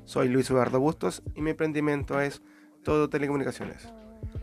soy 0.04 0.28
Luis 0.28 0.50
Eduardo 0.50 0.80
Bustos 0.80 1.22
y 1.36 1.42
mi 1.42 1.50
emprendimiento 1.50 2.20
es 2.20 2.42
Todo 2.82 3.08
Telecomunicaciones. 3.08 3.92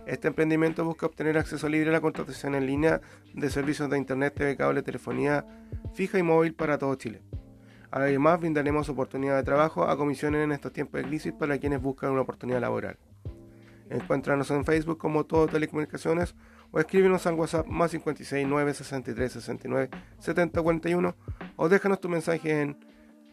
Este 0.07 0.30
emprendimiento 0.30 0.86
busca 0.86 1.06
obtener 1.06 1.38
acceso 1.38 1.68
libre 1.68 1.90
a 1.90 1.92
la 1.92 2.00
contratación 2.00 2.56
en 2.56 2.66
línea 2.66 3.02
de 3.34 3.50
servicios 3.50 3.90
de 3.90 3.98
Internet, 3.98 4.36
TV, 4.36 4.56
cable, 4.56 4.84
telefonía 4.84 5.46
fija 5.96 6.18
y 6.18 6.24
móvil 6.24 6.54
para 6.54 6.78
todo 6.78 6.96
Chile. 6.96 7.24
Además, 7.92 8.40
brindaremos 8.40 8.88
oportunidad 8.88 9.36
de 9.36 9.44
trabajo 9.44 9.83
a 9.83 9.97
comisiones 9.97 10.42
en 10.42 10.54
estos 10.54 10.71
tiempos 10.71 11.02
de 11.02 11.09
crisis 11.09 11.33
para 11.33 11.57
quienes 11.57 11.81
buscan 11.81 12.12
una 12.12 12.21
oportunidad 12.21 12.62
laboral. 12.62 12.97
Encuéntranos 13.90 14.50
en 14.52 14.64
Facebook 14.64 14.97
como 14.97 15.26
Todo 15.26 15.47
Telecomunicaciones 15.47 16.35
o 16.75 16.79
escríbenos 16.79 17.25
al 17.25 17.33
WhatsApp 17.35 17.65
más 17.67 17.91
56 17.91 18.45
9 18.45 18.73
63 18.73 19.31
69 19.31 19.89
70 20.19 20.61
41 20.61 21.15
o 21.55 21.69
déjanos 21.69 22.01
tu 22.01 22.09
mensaje 22.09 22.61
en 22.61 22.77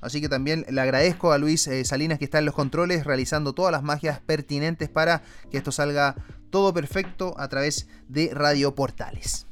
Así 0.00 0.20
que 0.20 0.28
también 0.28 0.64
le 0.68 0.80
agradezco 0.80 1.32
a 1.32 1.38
Luis 1.38 1.66
eh, 1.66 1.84
Salinas 1.84 2.18
que 2.18 2.24
está 2.24 2.38
en 2.38 2.46
los 2.46 2.54
controles 2.54 3.04
realizando 3.04 3.52
todas 3.52 3.70
las 3.70 3.82
magias 3.82 4.20
pertinentes 4.20 4.88
para 4.88 5.22
que 5.50 5.58
esto 5.58 5.72
salga 5.72 6.16
todo 6.50 6.72
perfecto 6.72 7.34
a 7.38 7.48
través 7.48 7.86
de 8.08 8.30
Radio 8.32 8.74
Portales. 8.74 9.46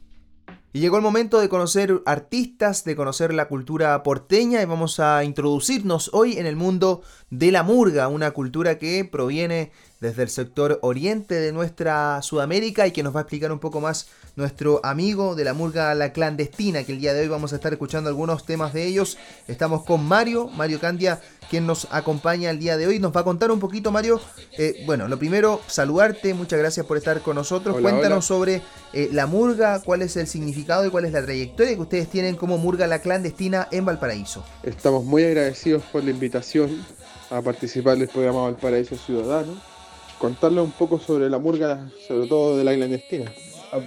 Y 0.72 0.80
llegó 0.80 0.96
el 0.96 1.02
momento 1.02 1.40
de 1.40 1.48
conocer 1.48 2.02
artistas, 2.04 2.84
de 2.84 2.94
conocer 2.94 3.32
la 3.32 3.48
cultura 3.48 4.02
porteña 4.02 4.60
y 4.60 4.66
vamos 4.66 5.00
a 5.00 5.24
introducirnos 5.24 6.10
hoy 6.12 6.36
en 6.36 6.44
el 6.44 6.56
mundo 6.56 7.00
de 7.30 7.50
la 7.52 7.62
murga, 7.62 8.08
una 8.08 8.32
cultura 8.32 8.76
que 8.76 9.04
proviene 9.10 9.72
desde 10.00 10.22
el 10.22 10.28
sector 10.28 10.78
oriente 10.82 11.34
de 11.34 11.52
nuestra 11.52 12.22
Sudamérica 12.22 12.86
y 12.86 12.92
que 12.92 13.02
nos 13.02 13.14
va 13.14 13.20
a 13.20 13.22
explicar 13.22 13.50
un 13.50 13.58
poco 13.58 13.80
más 13.80 14.08
nuestro 14.36 14.80
amigo 14.84 15.34
de 15.34 15.42
la 15.42 15.52
murga 15.52 15.92
La 15.96 16.12
Clandestina, 16.12 16.84
que 16.84 16.92
el 16.92 17.00
día 17.00 17.12
de 17.12 17.22
hoy 17.22 17.28
vamos 17.28 17.52
a 17.52 17.56
estar 17.56 17.72
escuchando 17.72 18.08
algunos 18.08 18.46
temas 18.46 18.72
de 18.72 18.86
ellos. 18.86 19.18
Estamos 19.48 19.84
con 19.84 20.04
Mario, 20.04 20.46
Mario 20.48 20.78
Candia, 20.78 21.20
quien 21.50 21.66
nos 21.66 21.88
acompaña 21.90 22.50
el 22.50 22.60
día 22.60 22.76
de 22.76 22.86
hoy. 22.86 23.00
Nos 23.00 23.14
va 23.14 23.22
a 23.22 23.24
contar 23.24 23.50
un 23.50 23.58
poquito, 23.58 23.90
Mario. 23.90 24.20
Eh, 24.56 24.84
bueno, 24.86 25.08
lo 25.08 25.18
primero, 25.18 25.60
saludarte, 25.66 26.34
muchas 26.34 26.60
gracias 26.60 26.86
por 26.86 26.96
estar 26.96 27.20
con 27.20 27.34
nosotros. 27.34 27.80
Cuéntanos 27.80 28.26
sobre 28.26 28.62
eh, 28.92 29.08
la 29.12 29.26
murga, 29.26 29.82
cuál 29.82 30.02
es 30.02 30.16
el 30.16 30.28
significado 30.28 30.86
y 30.86 30.90
cuál 30.90 31.06
es 31.06 31.12
la 31.12 31.24
trayectoria 31.24 31.74
que 31.74 31.80
ustedes 31.80 32.08
tienen 32.08 32.36
como 32.36 32.58
murga 32.58 32.86
La 32.86 33.00
Clandestina 33.00 33.66
en 33.72 33.84
Valparaíso. 33.84 34.44
Estamos 34.62 35.04
muy 35.04 35.24
agradecidos 35.24 35.82
por 35.90 36.04
la 36.04 36.10
invitación 36.10 36.86
a 37.30 37.42
participar 37.42 37.98
del 37.98 38.08
programa 38.08 38.42
Valparaíso 38.42 38.96
Ciudadano 38.96 39.77
contarle 40.18 40.60
un 40.60 40.72
poco 40.72 40.98
sobre 40.98 41.30
la 41.30 41.38
murga, 41.38 41.90
sobre 42.06 42.26
todo 42.26 42.56
de 42.56 42.64
la 42.64 42.74
clandestina. 42.74 43.32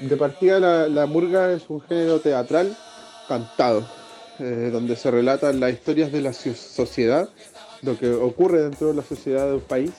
De 0.02 0.16
partida, 0.18 0.60
la, 0.88 1.06
murga 1.06 1.52
es 1.52 1.64
un 1.70 1.82
género 1.82 2.20
teatral 2.20 2.76
cantado, 3.28 3.86
eh, 4.40 4.70
donde 4.72 4.96
se 4.96 5.12
relatan 5.12 5.60
las 5.60 5.74
historias 5.74 6.12
de 6.12 6.22
la 6.22 6.34
sociedad, 6.34 7.30
lo 7.82 7.98
que 7.98 8.12
ocurre 8.12 8.62
dentro 8.62 8.88
de 8.88 8.94
la 8.96 9.04
sociedad 9.04 9.48
de 9.48 9.56
un 9.56 9.62
país. 9.62 9.92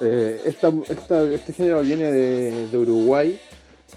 Eh, 0.00 0.42
este 0.44 1.52
género 1.52 1.80
viene 1.80 2.12
de, 2.12 2.78
Uruguay, 2.78 3.40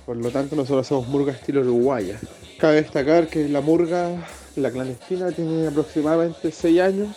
por 0.06 0.18
lo 0.18 0.32
tanto 0.32 0.56
nosotros 0.56 0.88
hacemos 0.88 1.08
murga 1.08 1.34
estilo 1.34 1.62
uruguaya. 1.62 2.20
Cabe 2.58 2.75
destacar 2.75 3.27
que 3.27 3.50
la 3.50 3.62
murga, 3.62 4.10
la 4.56 4.72
clandestina, 4.72 5.32
tiene 5.32 5.68
aproximadamente 5.68 6.51
6 6.51 6.80
años, 6.80 7.15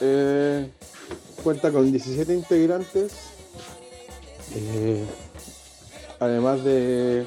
eh, 0.00 0.70
cuenta 1.42 1.70
con 1.70 1.90
17 1.90 2.32
integrantes 2.32 3.33
eh, 4.54 5.04
además 6.20 6.64
de, 6.64 7.26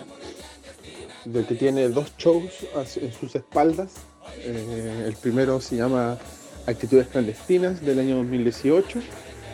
que 1.48 1.56
tiene 1.56 1.90
dos 1.90 2.14
shows 2.18 2.52
en 2.96 3.12
sus 3.12 3.36
espaldas. 3.36 3.94
Eh, 4.40 5.06
el 5.08 5.16
primero 5.16 5.60
se 5.60 5.76
llama 5.76 6.18
Actitudes 6.66 7.08
clandestinas 7.08 7.82
del 7.82 8.00
año 8.00 8.16
2018. 8.18 9.00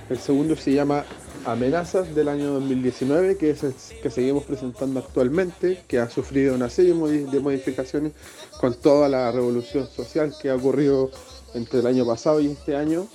El 0.10 0.20
segundo 0.20 0.56
se 0.56 0.74
llama 0.74 1.06
Amenazas 1.46 2.14
del 2.14 2.28
año 2.28 2.54
2019, 2.54 3.38
que 3.38 3.52
es 3.52 3.64
el 3.64 3.74
que 4.02 4.10
seguimos 4.10 4.44
presentando 4.44 5.00
actualmente, 5.00 5.84
que 5.88 6.00
ha 6.00 6.10
sufrido 6.10 6.56
una 6.56 6.70
serie 6.70 6.94
de 6.94 7.40
modificaciones 7.40 8.14
con 8.60 8.76
toda 8.76 9.10
la 9.10 9.32
revolución 9.32 9.88
social 9.88 10.34
que 10.40 10.50
ha 10.50 10.56
ocurrido 10.56 11.10
entre 11.54 11.80
el 11.80 11.88
año 11.88 12.06
pasado 12.06 12.40
y 12.40 12.48
este 12.48 12.76
año. 12.76 13.08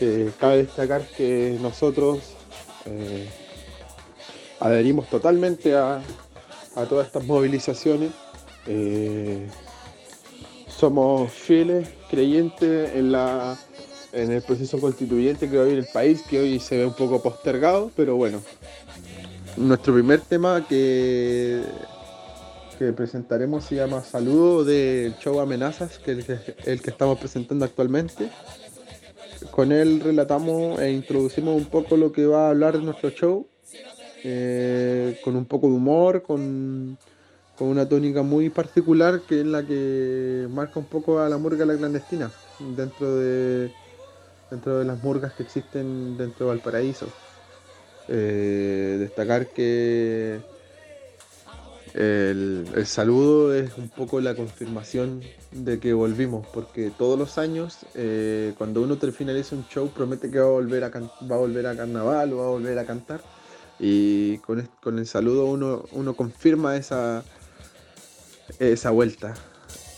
Eh, 0.00 0.30
cabe 0.38 0.58
destacar 0.58 1.08
que 1.16 1.56
nosotros 1.62 2.18
adherimos 4.60 5.08
totalmente 5.08 5.74
a, 5.74 6.02
todas 6.88 7.06
estas 7.06 7.24
movilizaciones. 7.24 8.10
Eh, 8.66 9.46
somos 10.68 11.32
fieles 11.32 11.88
creyentes 12.10 12.94
en, 12.94 13.12
la, 13.12 13.56
en 14.12 14.30
el 14.30 14.42
proceso 14.42 14.78
constituyente 14.78 15.48
que 15.48 15.56
va 15.56 15.62
a 15.62 15.66
vivir 15.66 15.80
el 15.80 15.90
país, 15.92 16.22
que 16.28 16.38
hoy 16.40 16.60
se 16.60 16.78
ve 16.78 16.86
un 16.86 16.94
poco 16.94 17.22
postergado, 17.22 17.90
pero 17.96 18.16
bueno. 18.16 18.42
Nuestro 19.56 19.94
primer 19.94 20.20
tema 20.20 20.66
que, 20.68 21.62
que 22.78 22.92
presentaremos 22.92 23.64
se 23.64 23.76
llama 23.76 24.02
Saludo 24.02 24.64
del 24.64 25.16
show 25.16 25.40
Amenazas, 25.40 25.98
que 25.98 26.12
es 26.12 26.28
el 26.66 26.82
que 26.82 26.90
estamos 26.90 27.18
presentando 27.18 27.64
actualmente. 27.64 28.28
Con 29.50 29.72
él 29.72 30.00
relatamos 30.00 30.78
e 30.78 30.92
introducimos 30.92 31.56
un 31.56 31.64
poco 31.64 31.96
lo 31.96 32.12
que 32.12 32.26
va 32.26 32.46
a 32.46 32.50
hablar 32.50 32.78
nuestro 32.80 33.08
show 33.10 33.48
eh, 34.28 35.20
con 35.22 35.36
un 35.36 35.44
poco 35.44 35.68
de 35.68 35.74
humor, 35.74 36.22
con, 36.22 36.98
una 37.60 37.88
tónica 37.88 38.22
muy 38.22 38.50
particular 38.50 39.20
que 39.20 39.40
es 39.40 39.46
la 39.46 39.62
que 39.62 40.48
marca 40.50 40.80
un 40.80 40.86
poco 40.86 41.20
a 41.20 41.28
la 41.28 41.38
murga 41.38 41.64
la 41.64 41.76
clandestina 41.76 42.30
dentro 42.76 43.16
de, 43.16 43.70
dentro 44.50 44.80
de 44.80 44.84
las 44.84 45.00
murgas 45.02 45.32
que 45.34 45.44
existen 45.44 46.18
dentro 46.18 46.46
de 46.46 46.54
Valparaíso. 46.54 47.06
Eh, 48.08 48.96
destacar 48.98 49.46
que 49.50 50.40
el, 51.94 52.84
saludo 52.84 53.54
es 53.54 53.78
un 53.78 53.90
poco 53.90 54.20
la 54.20 54.34
confirmación 54.34 55.22
de 55.52 55.78
que 55.78 55.92
volvimos, 55.92 56.48
porque 56.52 56.90
todos 56.90 57.16
los 57.16 57.38
años, 57.38 57.78
eh, 57.94 58.54
cuando 58.58 58.82
uno 58.82 58.96
finaliza 58.96 59.54
un 59.54 59.66
show, 59.68 59.88
promete 59.88 60.32
que 60.32 60.40
va 60.40 60.46
a 60.46 60.50
volver 60.50 60.82
a, 60.82 60.90
va 60.90 61.36
a 61.36 61.38
volver 61.38 61.66
a 61.68 61.76
carnaval 61.76 62.32
o 62.32 62.38
va 62.38 62.44
a 62.46 62.50
volver 62.50 62.78
a 62.80 62.84
cantar 62.84 63.35
y 63.78 64.38
con, 64.38 64.68
con 64.82 64.98
el 64.98 65.06
saludo 65.06 65.46
uno, 65.46 65.84
uno 65.92 66.14
confirma 66.14 66.76
esa, 66.76 67.24
esa 68.58 68.90
vuelta. 68.90 69.34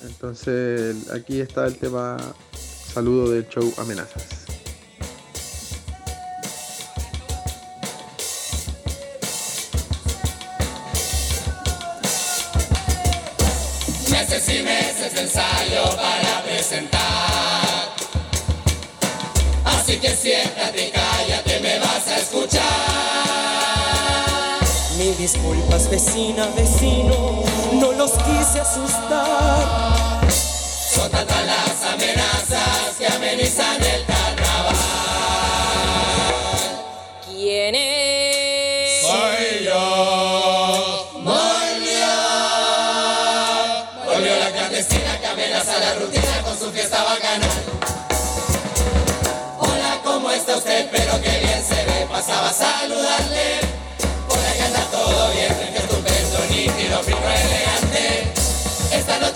Entonces 0.03 1.11
aquí 1.11 1.41
está 1.41 1.67
el 1.67 1.77
tema 1.77 2.17
saludo 2.93 3.31
del 3.31 3.49
show 3.49 3.73
Amenazas. 3.79 4.47
Meses 14.11 14.49
y 14.49 14.63
meses 14.63 15.17
ensayo 15.17 15.85
para 15.97 16.43
presentar. 16.45 17.89
Así 19.65 19.99
que 19.99 20.11
siéntate 20.11 20.91
cállate, 20.93 21.61
me 21.61 21.79
vas 21.79 22.09
a 22.09 22.19
escuchar. 22.19 23.58
Disculpas, 25.31 25.91
vecina, 25.91 26.47
vecino, 26.57 27.43
no 27.75 27.93
los 27.93 28.13
quise 28.13 28.61
asustar. 28.61 30.27
Son 30.31 31.11
tantas 31.11 31.45
las 31.45 31.83
amenazas 31.93 32.97
que 32.97 33.07
amenizan 33.07 33.77
el 33.85 34.07
carnaval. 34.07 34.75
¿Quién 37.27 37.75
es? 37.75 39.03
Soy 39.03 39.65
yo. 39.67 41.11
Volvió. 41.13 42.09
Volvió 44.07 44.35
la 44.35 44.51
clandestina 44.51 45.21
que 45.21 45.27
amenaza 45.27 45.79
la 45.79 45.95
rutina 45.97 46.43
con 46.43 46.59
su 46.59 46.71
fiesta 46.73 47.05
bacana. 47.05 47.47
Hola, 49.59 50.01
¿cómo 50.03 50.31
está 50.31 50.57
usted? 50.57 50.89
Pero 50.91 51.21
que 51.21 51.39
bien 51.41 51.63
se 51.63 51.85
ve. 51.85 52.07
Pasaba 52.11 52.49
a 52.49 52.53
saludarle 52.55 53.68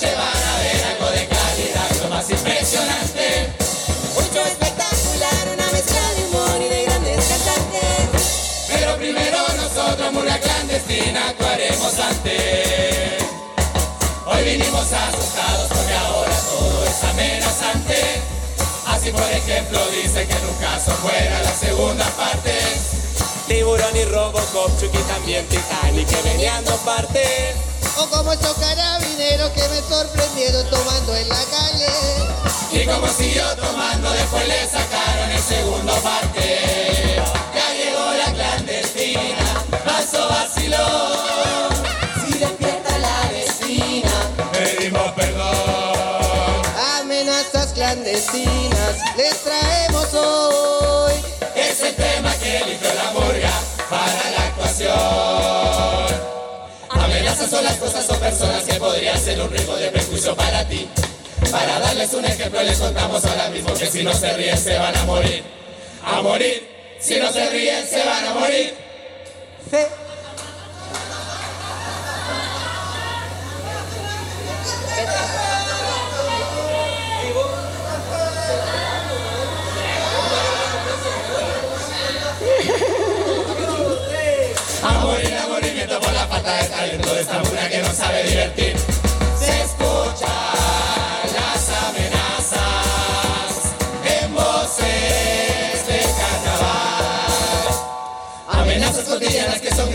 noche 0.02 0.14
van 0.16 0.42
a 0.42 0.58
ver 0.58 0.84
algo 0.84 1.10
de 1.10 1.26
calidad, 1.26 2.02
lo 2.02 2.08
más 2.08 2.30
impresionante. 2.30 3.52
Show 4.32 4.46
espectacular, 4.46 5.48
una 5.54 5.66
mezcla 5.72 6.14
de 6.16 6.24
humor 6.24 6.60
y 6.60 6.68
de 6.68 6.84
grandes 6.84 7.24
cantantes. 7.26 8.66
Pero 8.68 8.96
primero 8.96 9.38
nosotros, 9.56 10.12
murga 10.12 10.38
clandestina, 10.38 11.28
actuaremos 11.28 11.98
antes. 11.98 13.22
Hoy 14.26 14.44
vinimos 14.44 14.92
asustados 14.92 15.68
porque 15.68 15.94
ahora 15.94 16.32
todo 16.50 16.84
es 16.84 17.04
amenazante. 17.04 18.22
Así 18.86 19.10
por 19.10 19.30
ejemplo 19.30 19.78
dice 19.90 20.26
que 20.26 20.32
en 20.32 20.46
un 20.46 20.54
caso 20.54 20.92
fuera 21.02 21.42
la 21.42 21.54
segunda 21.54 22.06
parte. 22.16 22.58
Tiburón 23.46 23.96
y 23.96 24.04
Robocop, 24.04 24.80
Chucky 24.80 24.98
también 24.98 25.46
Titanic 25.48 26.08
que 26.08 26.22
venían 26.22 26.64
dos 26.64 26.80
partes. 26.80 27.71
O 27.98 28.06
como 28.08 28.32
esos 28.32 28.56
carabineros 28.56 29.50
que 29.50 29.68
me 29.68 29.80
sorprendieron 29.82 30.68
tomando 30.70 31.14
en 31.14 31.28
la 31.28 31.44
calle. 31.50 31.86
Y 32.72 32.86
como 32.86 33.06
siguió 33.08 33.44
tomando, 33.56 34.10
después 34.12 34.48
le 34.48 34.66
sacaron 34.66 35.30
el 35.30 35.42
segundo 35.42 35.92
parte. 35.96 37.20
Ya 37.54 37.74
llegó 37.74 38.12
la 38.12 38.32
clandestina, 38.32 39.64
paso 39.84 40.26
vacilón. 40.28 41.68
Si 42.24 42.38
despierta 42.38 42.98
la 42.98 43.28
vecina, 43.30 44.12
pedimos 44.52 45.12
perdón. 45.12 46.62
Amenazas 46.98 47.72
clandestinas 47.74 48.96
les 49.16 49.42
traemos 49.44 50.14
hoy. 50.14 50.81
Amenazas 57.32 57.50
son 57.50 57.64
las 57.64 57.76
cosas 57.76 58.10
o 58.10 58.20
personas 58.20 58.62
que 58.64 58.74
podrían 58.74 59.18
ser 59.18 59.40
un 59.40 59.50
riesgo 59.50 59.74
de 59.76 59.90
prejuicio 59.90 60.36
para 60.36 60.68
ti. 60.68 60.86
Para 61.50 61.78
darles 61.80 62.12
un 62.12 62.24
ejemplo 62.26 62.62
les 62.62 62.76
contamos 62.76 63.24
ahora 63.24 63.48
mismo 63.48 63.72
que 63.72 63.86
si 63.86 64.02
no 64.02 64.12
se 64.12 64.34
ríen 64.34 64.58
se 64.58 64.76
van 64.76 64.94
a 64.94 65.04
morir. 65.04 65.42
A 66.04 66.20
morir. 66.20 66.68
Si 67.00 67.18
no 67.18 67.32
se 67.32 67.48
ríen 67.48 67.86
se 67.88 68.04
van 68.04 68.26
a 68.26 68.34
morir. 68.34 68.74
Sí. 69.70 69.78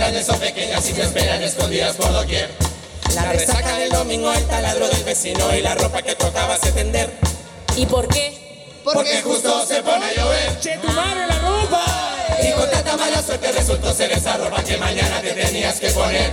Grandes 0.08 0.30
o 0.30 0.40
pequeñas 0.40 0.90
y 0.90 0.94
te 0.94 1.02
esperan 1.02 1.44
escondidas 1.44 1.98
por 1.98 2.10
doquier. 2.14 2.50
La 3.14 3.24
resaca 3.24 3.78
del 3.78 3.90
domingo, 3.90 4.32
el 4.32 4.46
taladro 4.46 4.88
del 4.88 5.04
vecino 5.04 5.54
y 5.54 5.62
la 5.62 5.76
ropa 5.76 6.02
que 6.02 6.16
tocaba 6.16 6.56
se 6.58 6.72
tender. 6.72 7.12
¿Y 7.76 7.86
por 7.86 8.08
qué? 8.08 8.80
Porque 8.86 9.22
justo 9.22 9.66
se 9.66 9.84
pone 9.84 10.06
a 10.06 10.14
llover. 10.14 10.60
¡Che 10.62 10.78
tu 10.78 10.88
madre 10.94 11.28
la 11.28 11.40
ropa! 11.40 11.86
Y 12.42 12.54
con 12.54 12.72
tanta 12.72 12.96
mala 12.96 13.22
suerte 13.22 13.52
resultó 13.52 13.94
ser 13.94 14.14
esa 14.14 14.38
ropa 14.38 14.64
que 14.64 14.78
mañana 14.78 15.20
te 15.20 15.32
tenías 15.32 15.78
que 15.78 15.90
poner. 15.90 16.32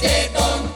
¡Qué 0.00 0.30
tonto! 0.32 0.73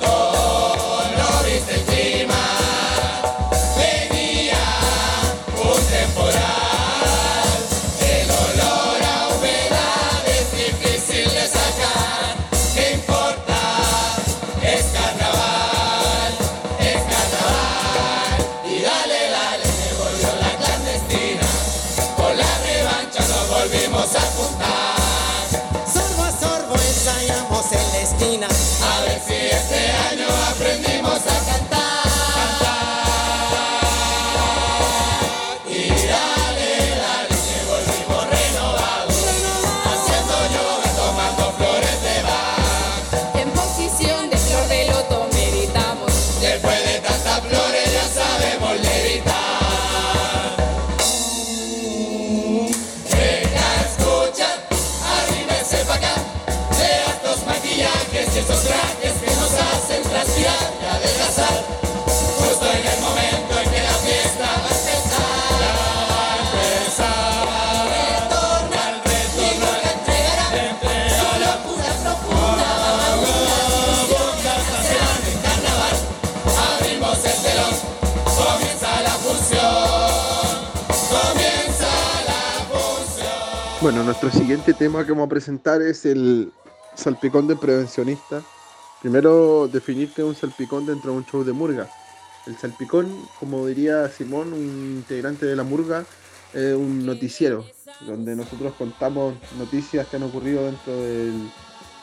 Nuestro 84.09 84.31
siguiente 84.31 84.73
tema 84.73 85.05
que 85.05 85.13
vamos 85.13 85.27
a 85.27 85.29
presentar 85.29 85.83
es 85.83 86.07
el 86.07 86.51
salpicón 86.95 87.47
del 87.47 87.59
prevencionista. 87.59 88.41
Primero, 89.03 89.69
definir 89.69 90.11
qué 90.15 90.23
es 90.23 90.29
un 90.29 90.35
salpicón 90.35 90.87
dentro 90.87 91.13
de 91.13 91.19
un 91.19 91.27
show 91.27 91.45
de 91.45 91.53
murga. 91.53 91.91
El 92.47 92.57
salpicón, 92.57 93.07
como 93.39 93.67
diría 93.67 94.09
Simón, 94.09 94.55
un 94.55 94.97
integrante 94.97 95.45
de 95.45 95.55
la 95.55 95.63
murga, 95.63 96.07
es 96.55 96.75
un 96.75 97.05
noticiero, 97.05 97.67
donde 98.07 98.35
nosotros 98.35 98.73
contamos 98.79 99.35
noticias 99.59 100.07
que 100.07 100.17
han 100.17 100.23
ocurrido 100.23 100.65
dentro 100.65 100.97
del, 100.97 101.51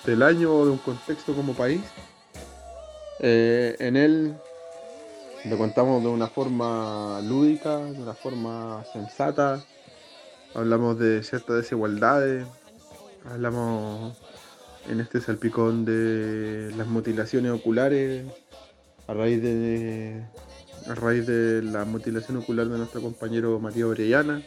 del 0.06 0.22
año 0.22 0.54
o 0.54 0.66
de 0.66 0.72
un 0.74 0.78
contexto 0.78 1.34
como 1.34 1.54
país. 1.56 1.82
Eh, 3.20 3.78
en 3.80 3.98
él 3.98 4.36
lo 5.46 5.58
contamos 5.58 6.04
de 6.04 6.10
una 6.10 6.28
forma 6.28 7.20
lúdica, 7.24 7.78
de 7.78 8.00
una 8.00 8.14
forma 8.14 8.86
sensata, 8.94 9.66
hablamos 10.56 10.98
de 10.98 11.22
ciertas 11.24 11.58
desigualdades, 11.58 12.46
hablamos 13.30 14.18
en 14.90 15.00
este 15.00 15.20
salpicón 15.20 15.86
de 15.86 16.72
las 16.78 16.88
mutilaciones 16.88 17.52
oculares 17.52 18.26
a 19.08 19.14
raíz 19.14 19.42
de 19.42 20.24
a 20.88 20.96
raíz 20.96 21.26
de 21.26 21.62
la 21.64 21.86
mutilación 21.86 22.38
ocular 22.38 22.68
de 22.68 22.78
nuestro 22.78 23.02
compañero 23.02 23.60
Matías 23.60 23.88
Orellana. 23.88 24.42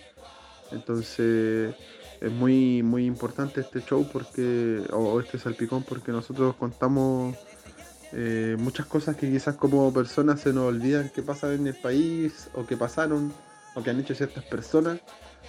Entonces 0.71 1.75
es 2.21 2.33
muy 2.33 2.83
muy 2.83 3.07
importante 3.07 3.61
este 3.61 3.81
show 3.81 4.09
porque 4.13 4.83
o 4.93 5.21
este 5.21 5.39
salpicón 5.39 5.83
porque 5.83 6.13
nosotros 6.13 6.55
contamos 6.57 7.37
eh, 8.13 8.57
muchas 8.59 8.87
cosas 8.87 9.17
que 9.17 9.31
quizás 9.31 9.57
como 9.57 9.93
personas 9.93 10.41
se 10.41 10.53
nos 10.53 10.65
olvidan 10.65 11.11
que 11.11 11.23
pasan 11.23 11.53
en 11.53 11.67
el 11.67 11.75
país 11.75 12.49
o 12.55 12.67
que 12.67 12.77
pasaron 12.77 13.33
o 13.75 13.83
que 13.83 13.91
han 13.91 14.01
hecho 14.01 14.15
ciertas 14.15 14.45
personas. 14.45 15.01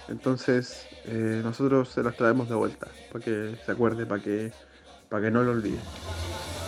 Entonces 0.08 0.86
eh, 1.06 1.40
nosotros 1.42 1.88
se 1.94 2.02
las 2.02 2.16
traemos 2.16 2.48
de 2.48 2.54
vuelta 2.54 2.88
para 3.12 3.24
que 3.24 3.56
se 3.64 3.72
acuerde, 3.72 4.06
para 4.06 4.22
que, 4.22 4.52
para 5.08 5.22
que 5.22 5.30
no 5.30 5.42
lo 5.42 5.52
olvide. 5.52 5.78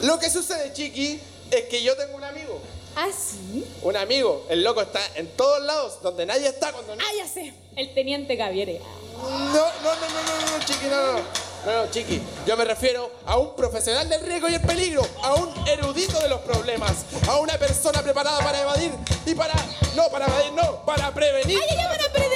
Lo 0.02 0.18
que 0.18 0.30
sucede, 0.30 0.72
Chiqui, 0.72 1.20
es 1.50 1.64
que 1.64 1.82
yo 1.82 1.96
tengo 1.96 2.16
un 2.16 2.24
amigo. 2.24 2.61
¿Ah, 2.96 3.08
sí? 3.11 3.64
Un 3.82 3.96
amigo. 3.96 4.46
El 4.50 4.62
loco 4.62 4.82
está 4.82 5.00
en 5.16 5.28
todos 5.28 5.62
lados, 5.62 5.98
donde 6.02 6.26
nadie 6.26 6.48
está 6.48 6.72
cuando... 6.72 6.92
Ah, 6.92 7.12
ya 7.16 7.26
sé. 7.26 7.54
El 7.76 7.94
teniente 7.94 8.37
Gaviere. 8.37 8.80
No, 9.16 9.28
no, 9.30 9.50
no, 9.52 9.94
no, 9.94 10.22
no, 10.26 10.58
no, 10.58 10.64
Chiqui, 10.64 10.87
no, 10.87 11.12
no. 11.12 11.18
No, 11.64 11.85
no, 11.85 11.90
Chiqui. 11.90 12.20
Yo 12.46 12.56
me 12.56 12.64
refiero 12.64 13.11
a 13.24 13.38
un 13.38 13.54
profesional 13.54 14.08
del 14.08 14.20
riesgo 14.22 14.48
y 14.48 14.54
el 14.54 14.61
peligro, 14.61 15.06
a 15.22 15.35
un 15.35 15.68
erudito 15.68 16.18
de 16.20 16.28
los 16.28 16.40
problemas, 16.40 17.04
a 17.28 17.38
una 17.38 17.56
persona 17.56 18.02
preparada 18.02 18.40
para 18.40 18.61
evadir 18.61 18.92
y 19.24 19.35
para... 19.35 19.54
No, 19.96 20.08
para 20.11 20.26
evadir, 20.26 20.52
no, 20.52 20.85
para 20.85 21.14
prevenir. 21.14 21.61
¡Ay, 21.70 21.76
ya 21.76 21.88
para 21.88 22.12
predecir! 22.12 22.32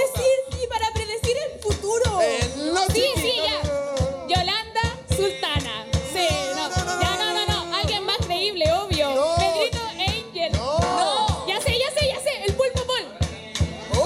Eh, 2.23 2.51
no, 2.73 2.85
sí, 2.87 3.05
sí, 3.17 3.33
no, 3.39 3.45
ya. 3.45 3.63
no, 3.63 3.69
no, 3.69 3.75
no. 4.01 4.29
Yolanda 4.29 4.83
Sultana. 5.17 5.87
Sí, 6.13 6.27
no. 6.55 6.69
Ya, 7.01 7.17
no, 7.17 7.27
no, 7.35 7.43
no. 7.47 7.59
Alguien 7.77 8.03
más 8.05 8.19
creíble, 8.19 8.65
obvio. 8.73 9.15
No. 9.15 9.35
Pedrito 9.37 9.79
Angel. 9.99 10.53
No. 10.53 11.47
Ya 11.47 11.61
sé, 11.61 11.79
ya 11.79 11.91
sé, 11.99 12.07
ya 12.09 12.21
sé. 12.21 12.45
El 12.47 12.55
pulpo 12.55 12.83
pol. 12.87 13.05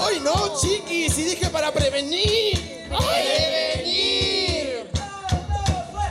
¡Ay, 0.07 0.19
no, 0.21 0.33
Chiqui! 0.59 1.09
Si 1.09 1.23
dije 1.23 1.49
para 1.49 1.71
prevenir. 1.71 2.87
Prevenir. 2.89 4.89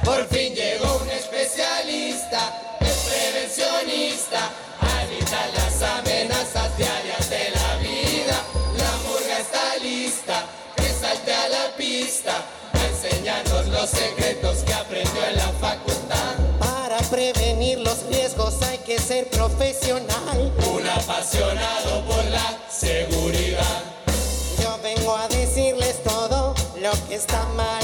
Por 0.05 0.27
fin 0.29 0.55
llegó 0.55 0.97
un 1.03 1.09
especialista, 1.11 2.77
es 2.81 2.97
prevencionista, 3.09 4.51
a 4.81 5.03
evitar 5.05 5.49
las 5.55 5.83
amenazas 5.83 6.77
diarias 6.77 7.31
de 7.31 7.51
la 7.51 7.77
vida. 7.77 8.43
La 8.77 8.91
murga 9.09 9.39
está 9.39 9.77
lista, 9.83 10.47
los 13.81 13.89
secretos 13.89 14.59
que 14.59 14.75
aprendió 14.75 15.25
en 15.25 15.37
la 15.37 15.49
facultad. 15.59 16.35
Para 16.59 16.99
prevenir 17.09 17.79
los 17.79 18.07
riesgos 18.09 18.61
hay 18.63 18.77
que 18.79 18.99
ser 18.99 19.27
profesional. 19.31 20.53
Un 20.71 20.87
apasionado 20.87 22.05
por 22.05 22.23
la 22.27 22.59
seguridad. 22.69 23.83
Yo 24.63 24.79
vengo 24.83 25.17
a 25.17 25.29
decirles 25.29 26.03
todo 26.03 26.55
lo 26.79 26.91
que 27.09 27.15
está 27.15 27.43
mal. 27.57 27.81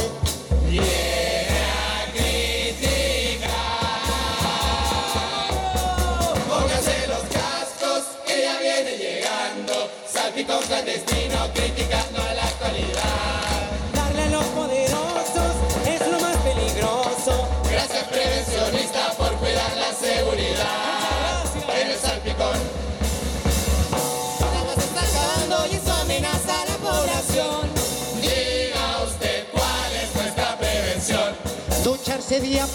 Pónganse 6.48 7.06
los 7.08 7.24
cascos, 7.32 8.02
que 8.26 8.42
ya 8.42 8.58
viene 8.58 8.98
llegando. 8.98 9.90
Salpicón 10.12 10.62
clandestino, 10.64 11.25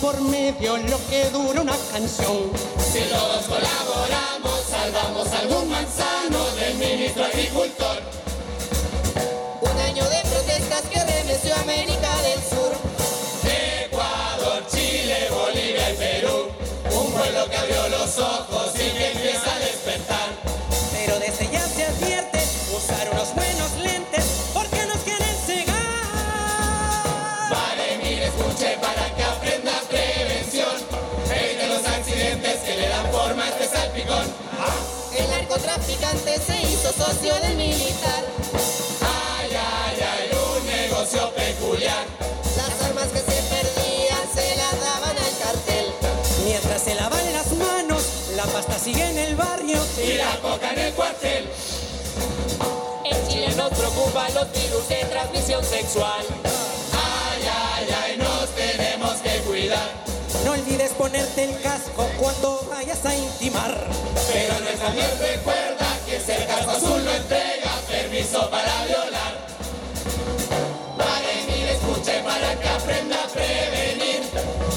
por 0.02 0.20
medio 0.22 0.76
lo 0.76 1.00
que 1.10 1.30
dura 1.30 1.62
una 1.62 1.76
canción. 1.92 2.52
Si 2.78 3.00
todos 3.10 3.46
colaboramos, 3.46 4.64
salvamos 4.70 5.28
algún 5.30 5.70
manzano 5.70 6.46
del 6.56 6.76
ministro 6.76 7.24
agricultor. 7.24 8.21
Socio 37.02 37.34
del 37.42 37.56
militar. 37.58 38.24
Ay, 39.02 39.50
ay, 39.50 39.98
ay, 40.12 40.30
un 40.38 40.68
negocio 40.68 41.34
peculiar. 41.34 42.06
Las 42.56 42.88
armas 42.88 43.08
que 43.08 43.20
se 43.20 43.42
perdían 43.54 44.26
se 44.36 44.56
las 44.56 44.80
daban 44.80 45.18
al 45.18 45.36
cartel. 45.44 45.86
Mientras 46.46 46.82
se 46.84 46.94
lavan 46.96 47.34
las 47.34 47.52
manos, 47.54 48.04
la 48.36 48.44
pasta 48.46 48.78
sigue 48.78 49.04
en 49.10 49.18
el 49.18 49.36
barrio. 49.36 49.80
Y 49.98 50.14
la 50.14 50.40
coca 50.42 50.74
en 50.74 50.80
el 50.80 50.94
cuartel. 50.94 51.50
En 53.04 53.28
Chile 53.28 53.50
Nos 53.58 53.72
preocupan 53.72 54.34
los 54.36 54.52
virus 54.52 54.88
de 54.88 55.06
transmisión 55.06 55.64
sexual. 55.64 56.24
Ay, 56.94 57.42
ay, 57.66 57.88
ay, 58.04 58.18
nos 58.18 58.48
tenemos 58.50 59.16
que 59.24 59.38
cuidar. 59.48 59.90
No 60.46 60.52
olvides 60.52 60.92
ponerte 60.92 61.46
el 61.46 61.62
casco 61.62 62.08
cuando 62.20 62.68
vayas 62.70 63.04
a 63.06 63.16
intimar. 63.16 63.88
Pero 64.32 64.60
nuestra 64.60 64.90
miel 64.92 65.12
recuerda 65.20 65.71
que 65.71 65.71
si 66.20 66.32
el 66.34 66.46
casco 66.46 66.72
azul 66.72 67.06
no 67.06 67.12
entrega 67.12 67.72
permiso 67.88 68.50
para 68.50 68.86
violar. 68.86 69.34
Pare, 70.98 71.34
mire, 71.48 71.72
escuche 71.72 72.20
para 72.22 72.60
que 72.60 72.68
aprenda 72.68 73.16
a 73.24 73.28
prevenir. 73.28 74.22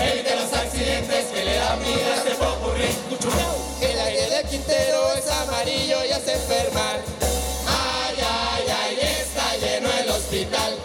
Evite 0.00 0.36
los 0.36 0.52
accidentes 0.52 1.26
que 1.26 1.44
le 1.44 1.56
dan 1.56 1.80
vida 1.80 2.12
a 2.12 2.16
este 2.16 2.34
popurrí. 2.36 2.90
El 3.80 3.98
aire 3.98 4.30
de 4.30 4.44
Quintero 4.48 5.12
es 5.14 5.28
amarillo 5.28 6.04
y 6.04 6.12
hace 6.12 6.34
enfermar. 6.34 7.00
Ay, 7.66 8.16
ay, 8.16 8.64
ay, 8.80 8.98
está 9.20 9.56
lleno 9.56 9.88
el 9.90 10.10
hospital. 10.10 10.76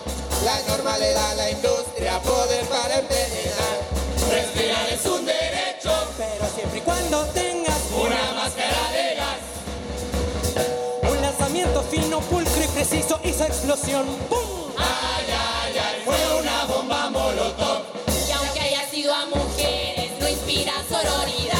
La 0.43 0.59
norma 0.67 0.97
le 0.97 1.13
da 1.13 1.29
a 1.29 1.35
la 1.35 1.51
industria 1.51 2.19
poder 2.21 2.65
para 2.65 2.99
envenenar. 2.99 3.28
Lanzamiento 11.59 11.81
fino, 11.83 12.19
pulcro 12.21 12.63
y 12.63 12.67
preciso 12.67 13.19
hizo 13.23 13.43
explosión. 13.43 14.05
¡Pum! 14.29 14.39
Ay, 14.77 15.25
ay, 15.27 15.77
ay, 15.77 16.01
fue 16.05 16.39
una 16.39 16.65
bomba 16.65 17.09
molotov. 17.09 17.83
Y 18.27 18.31
aunque 18.31 18.61
haya 18.61 18.89
sido 18.89 19.13
a 19.13 19.25
mujeres, 19.25 20.11
no 20.19 20.27
inspira 20.27 20.73
sororidad. 20.89 21.58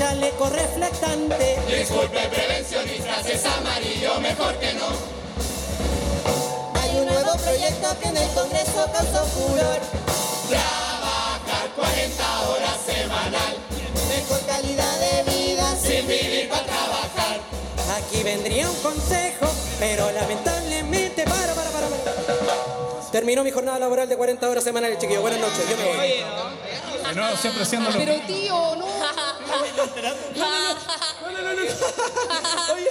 Chaleco 0.00 0.48
reflectante. 0.48 1.58
Disculpe, 1.68 2.20
prevencionistas, 2.28 3.26
es 3.26 3.44
amarillo, 3.44 4.18
mejor 4.20 4.54
que 4.58 4.72
no. 4.72 4.88
Hay 6.80 6.96
un 7.00 7.06
nuevo 7.06 7.32
proyecto 7.36 7.88
que 8.00 8.08
en 8.08 8.16
el 8.16 8.30
Congreso 8.30 8.90
causó 8.94 9.26
furor. 9.26 9.78
Trabajar 10.48 11.68
40 11.76 12.40
horas 12.48 12.78
semanal, 12.86 13.56
Mejor 14.08 14.40
calidad 14.46 14.98
de 15.00 15.30
vida. 15.30 15.76
sin 15.76 16.08
vivir 16.08 16.48
para 16.48 16.64
trabajar. 16.64 17.40
Aquí 17.98 18.22
vendría 18.22 18.70
un 18.70 18.76
consejo, 18.76 19.52
pero 19.78 20.10
lamentablemente. 20.12 21.24
Para, 21.24 21.52
para, 21.52 21.70
para, 21.70 21.88
para. 21.88 23.10
Terminó 23.12 23.44
mi 23.44 23.50
jornada 23.50 23.78
laboral 23.78 24.08
de 24.08 24.16
40 24.16 24.48
horas 24.48 24.64
semanales, 24.64 24.98
chiquillos. 24.98 25.20
Buenas 25.20 25.40
noches, 25.40 25.68
yo 25.68 25.76
me 25.76 25.84
voy. 25.84 26.24
De 27.06 27.14
nuevo, 27.14 27.36
siempre 27.36 27.64
haciendo 27.64 27.90
lo 27.90 27.98
Pero 27.98 28.14
tío, 28.26 28.76
no. 28.76 28.86
Oye, 32.72 32.72
oye, 32.72 32.88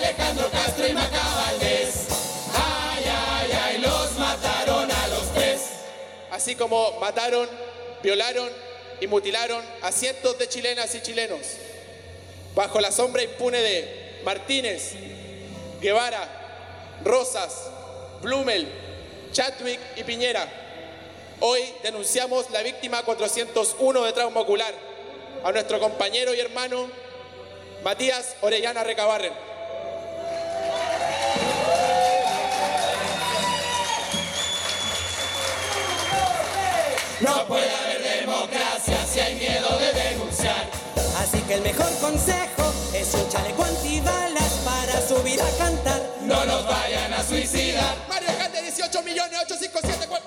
Alejandro 0.00 0.50
Castro 0.50 0.86
y 0.88 0.92
Maca 0.94 1.22
Valdés. 1.36 2.06
Ay, 2.54 3.04
ay, 3.04 3.50
ay, 3.52 3.78
los 3.82 4.12
mataron 4.18 4.90
a 4.90 5.08
los 5.08 5.34
tres. 5.34 5.60
Así 6.30 6.54
como 6.54 6.98
mataron, 7.00 7.46
violaron 8.02 8.48
y 8.98 9.06
mutilaron 9.08 9.62
a 9.82 9.92
cientos 9.92 10.38
de 10.38 10.48
chilenas 10.48 10.94
y 10.94 11.02
chilenos. 11.02 11.40
Bajo 12.54 12.80
la 12.80 12.90
sombra 12.90 13.22
impune 13.22 13.60
de 13.60 14.20
Martínez, 14.24 14.92
Guevara, 15.82 16.26
Rosas, 17.04 17.68
Blumel, 18.22 18.68
Chadwick 19.32 19.80
y 19.96 20.04
Piñera. 20.04 20.48
Hoy 21.40 21.60
denunciamos 21.82 22.50
la 22.52 22.62
víctima 22.62 23.02
401 23.02 24.04
de 24.04 24.12
trauma 24.14 24.40
ocular, 24.40 24.72
a 25.44 25.52
nuestro 25.52 25.78
compañero 25.78 26.34
y 26.34 26.40
hermano 26.40 26.88
Matías 27.84 28.36
Orellana 28.40 28.82
Recabarren. 28.82 29.49
No 37.20 37.46
puede 37.46 37.68
haber 37.70 38.20
democracia 38.20 38.96
si 39.04 39.20
hay 39.20 39.34
miedo 39.34 39.68
de 39.78 40.10
denunciar. 40.10 40.70
Así 41.18 41.38
que 41.42 41.54
el 41.54 41.62
mejor 41.62 41.92
consejo 42.00 42.72
es 42.94 43.12
un 43.12 43.28
chaleco 43.28 43.62
antibalas 43.62 44.52
para 44.64 45.00
subir 45.02 45.38
a 45.38 45.58
cantar. 45.58 46.00
No 46.24 46.46
nos 46.46 46.64
vayan 46.64 47.12
a 47.12 47.22
suicidar. 47.22 47.94
Mario 48.08 48.28
Cante, 48.38 48.62
18 48.62 49.02
millones 49.02 49.38
857 49.44 50.22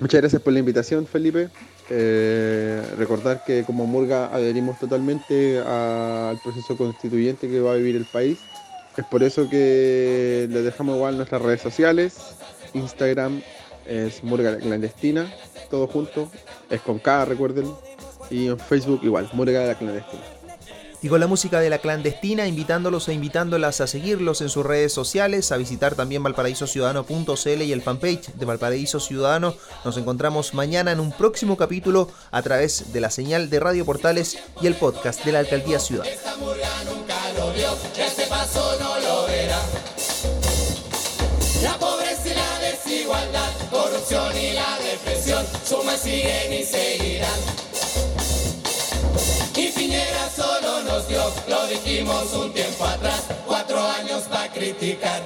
Muchas 0.00 0.20
gracias 0.22 0.40
por 0.40 0.54
la 0.54 0.60
invitación, 0.60 1.06
Felipe. 1.06 1.50
Eh, 1.90 2.82
recordar 2.96 3.44
que 3.44 3.62
como 3.64 3.86
Murga 3.86 4.34
adherimos 4.34 4.78
totalmente 4.78 5.58
al 5.58 6.40
proceso 6.42 6.78
constituyente 6.78 7.46
que 7.48 7.60
va 7.60 7.72
a 7.72 7.74
vivir 7.74 7.96
el 7.96 8.06
país. 8.06 8.38
Es 8.96 9.04
por 9.04 9.22
eso 9.22 9.50
que 9.50 10.48
les 10.50 10.64
dejamos 10.64 10.96
igual 10.96 11.18
nuestras 11.18 11.42
redes 11.42 11.60
sociales. 11.60 12.16
Instagram 12.72 13.42
es 13.88 14.22
Murga 14.22 14.52
la 14.52 14.58
Clandestina, 14.58 15.32
todo 15.70 15.86
junto. 15.86 16.28
Es 16.70 16.80
con 16.80 16.98
K, 16.98 17.24
recuerden. 17.24 17.72
Y 18.30 18.48
en 18.48 18.58
Facebook 18.58 19.00
igual, 19.02 19.28
Murga 19.32 19.64
la 19.64 19.74
Clandestina. 19.76 20.22
Y 21.02 21.08
con 21.08 21.20
la 21.20 21.26
música 21.26 21.60
de 21.60 21.70
la 21.70 21.78
clandestina, 21.78 22.48
invitándolos 22.48 23.08
e 23.08 23.12
invitándolas 23.12 23.80
a 23.80 23.86
seguirlos 23.86 24.40
en 24.40 24.48
sus 24.48 24.64
redes 24.64 24.92
sociales, 24.92 25.52
a 25.52 25.56
visitar 25.56 25.94
también 25.94 26.22
valparaísociudadano.cl 26.22 27.62
y 27.62 27.72
el 27.72 27.82
fanpage 27.82 28.32
de 28.34 28.44
Valparaíso 28.46 28.98
Ciudadano. 28.98 29.54
Nos 29.84 29.98
encontramos 29.98 30.54
mañana 30.54 30.92
en 30.92 31.00
un 31.00 31.12
próximo 31.12 31.56
capítulo 31.56 32.10
a 32.30 32.42
través 32.42 32.92
de 32.92 33.00
la 33.00 33.10
señal 33.10 33.50
de 33.50 33.60
Radio 33.60 33.84
Portales 33.84 34.38
y 34.60 34.66
el 34.66 34.74
podcast 34.74 35.24
de 35.24 35.32
la 35.32 35.40
Alcaldía 35.40 35.78
Ciudad. 35.78 36.06
Y 44.08 44.52
la 44.52 44.78
depresión, 44.78 45.44
suman, 45.64 45.98
siguen 45.98 46.52
y 46.52 46.64
seguirán. 46.64 47.40
Y 49.56 49.68
Piñera 49.72 50.30
solo 50.30 50.84
nos 50.84 51.08
dio, 51.08 51.32
lo 51.48 51.66
dijimos 51.66 52.32
un 52.34 52.52
tiempo 52.52 52.84
atrás, 52.84 53.24
cuatro 53.46 53.82
años 53.82 54.22
para 54.30 54.52
criticar. 54.52 55.22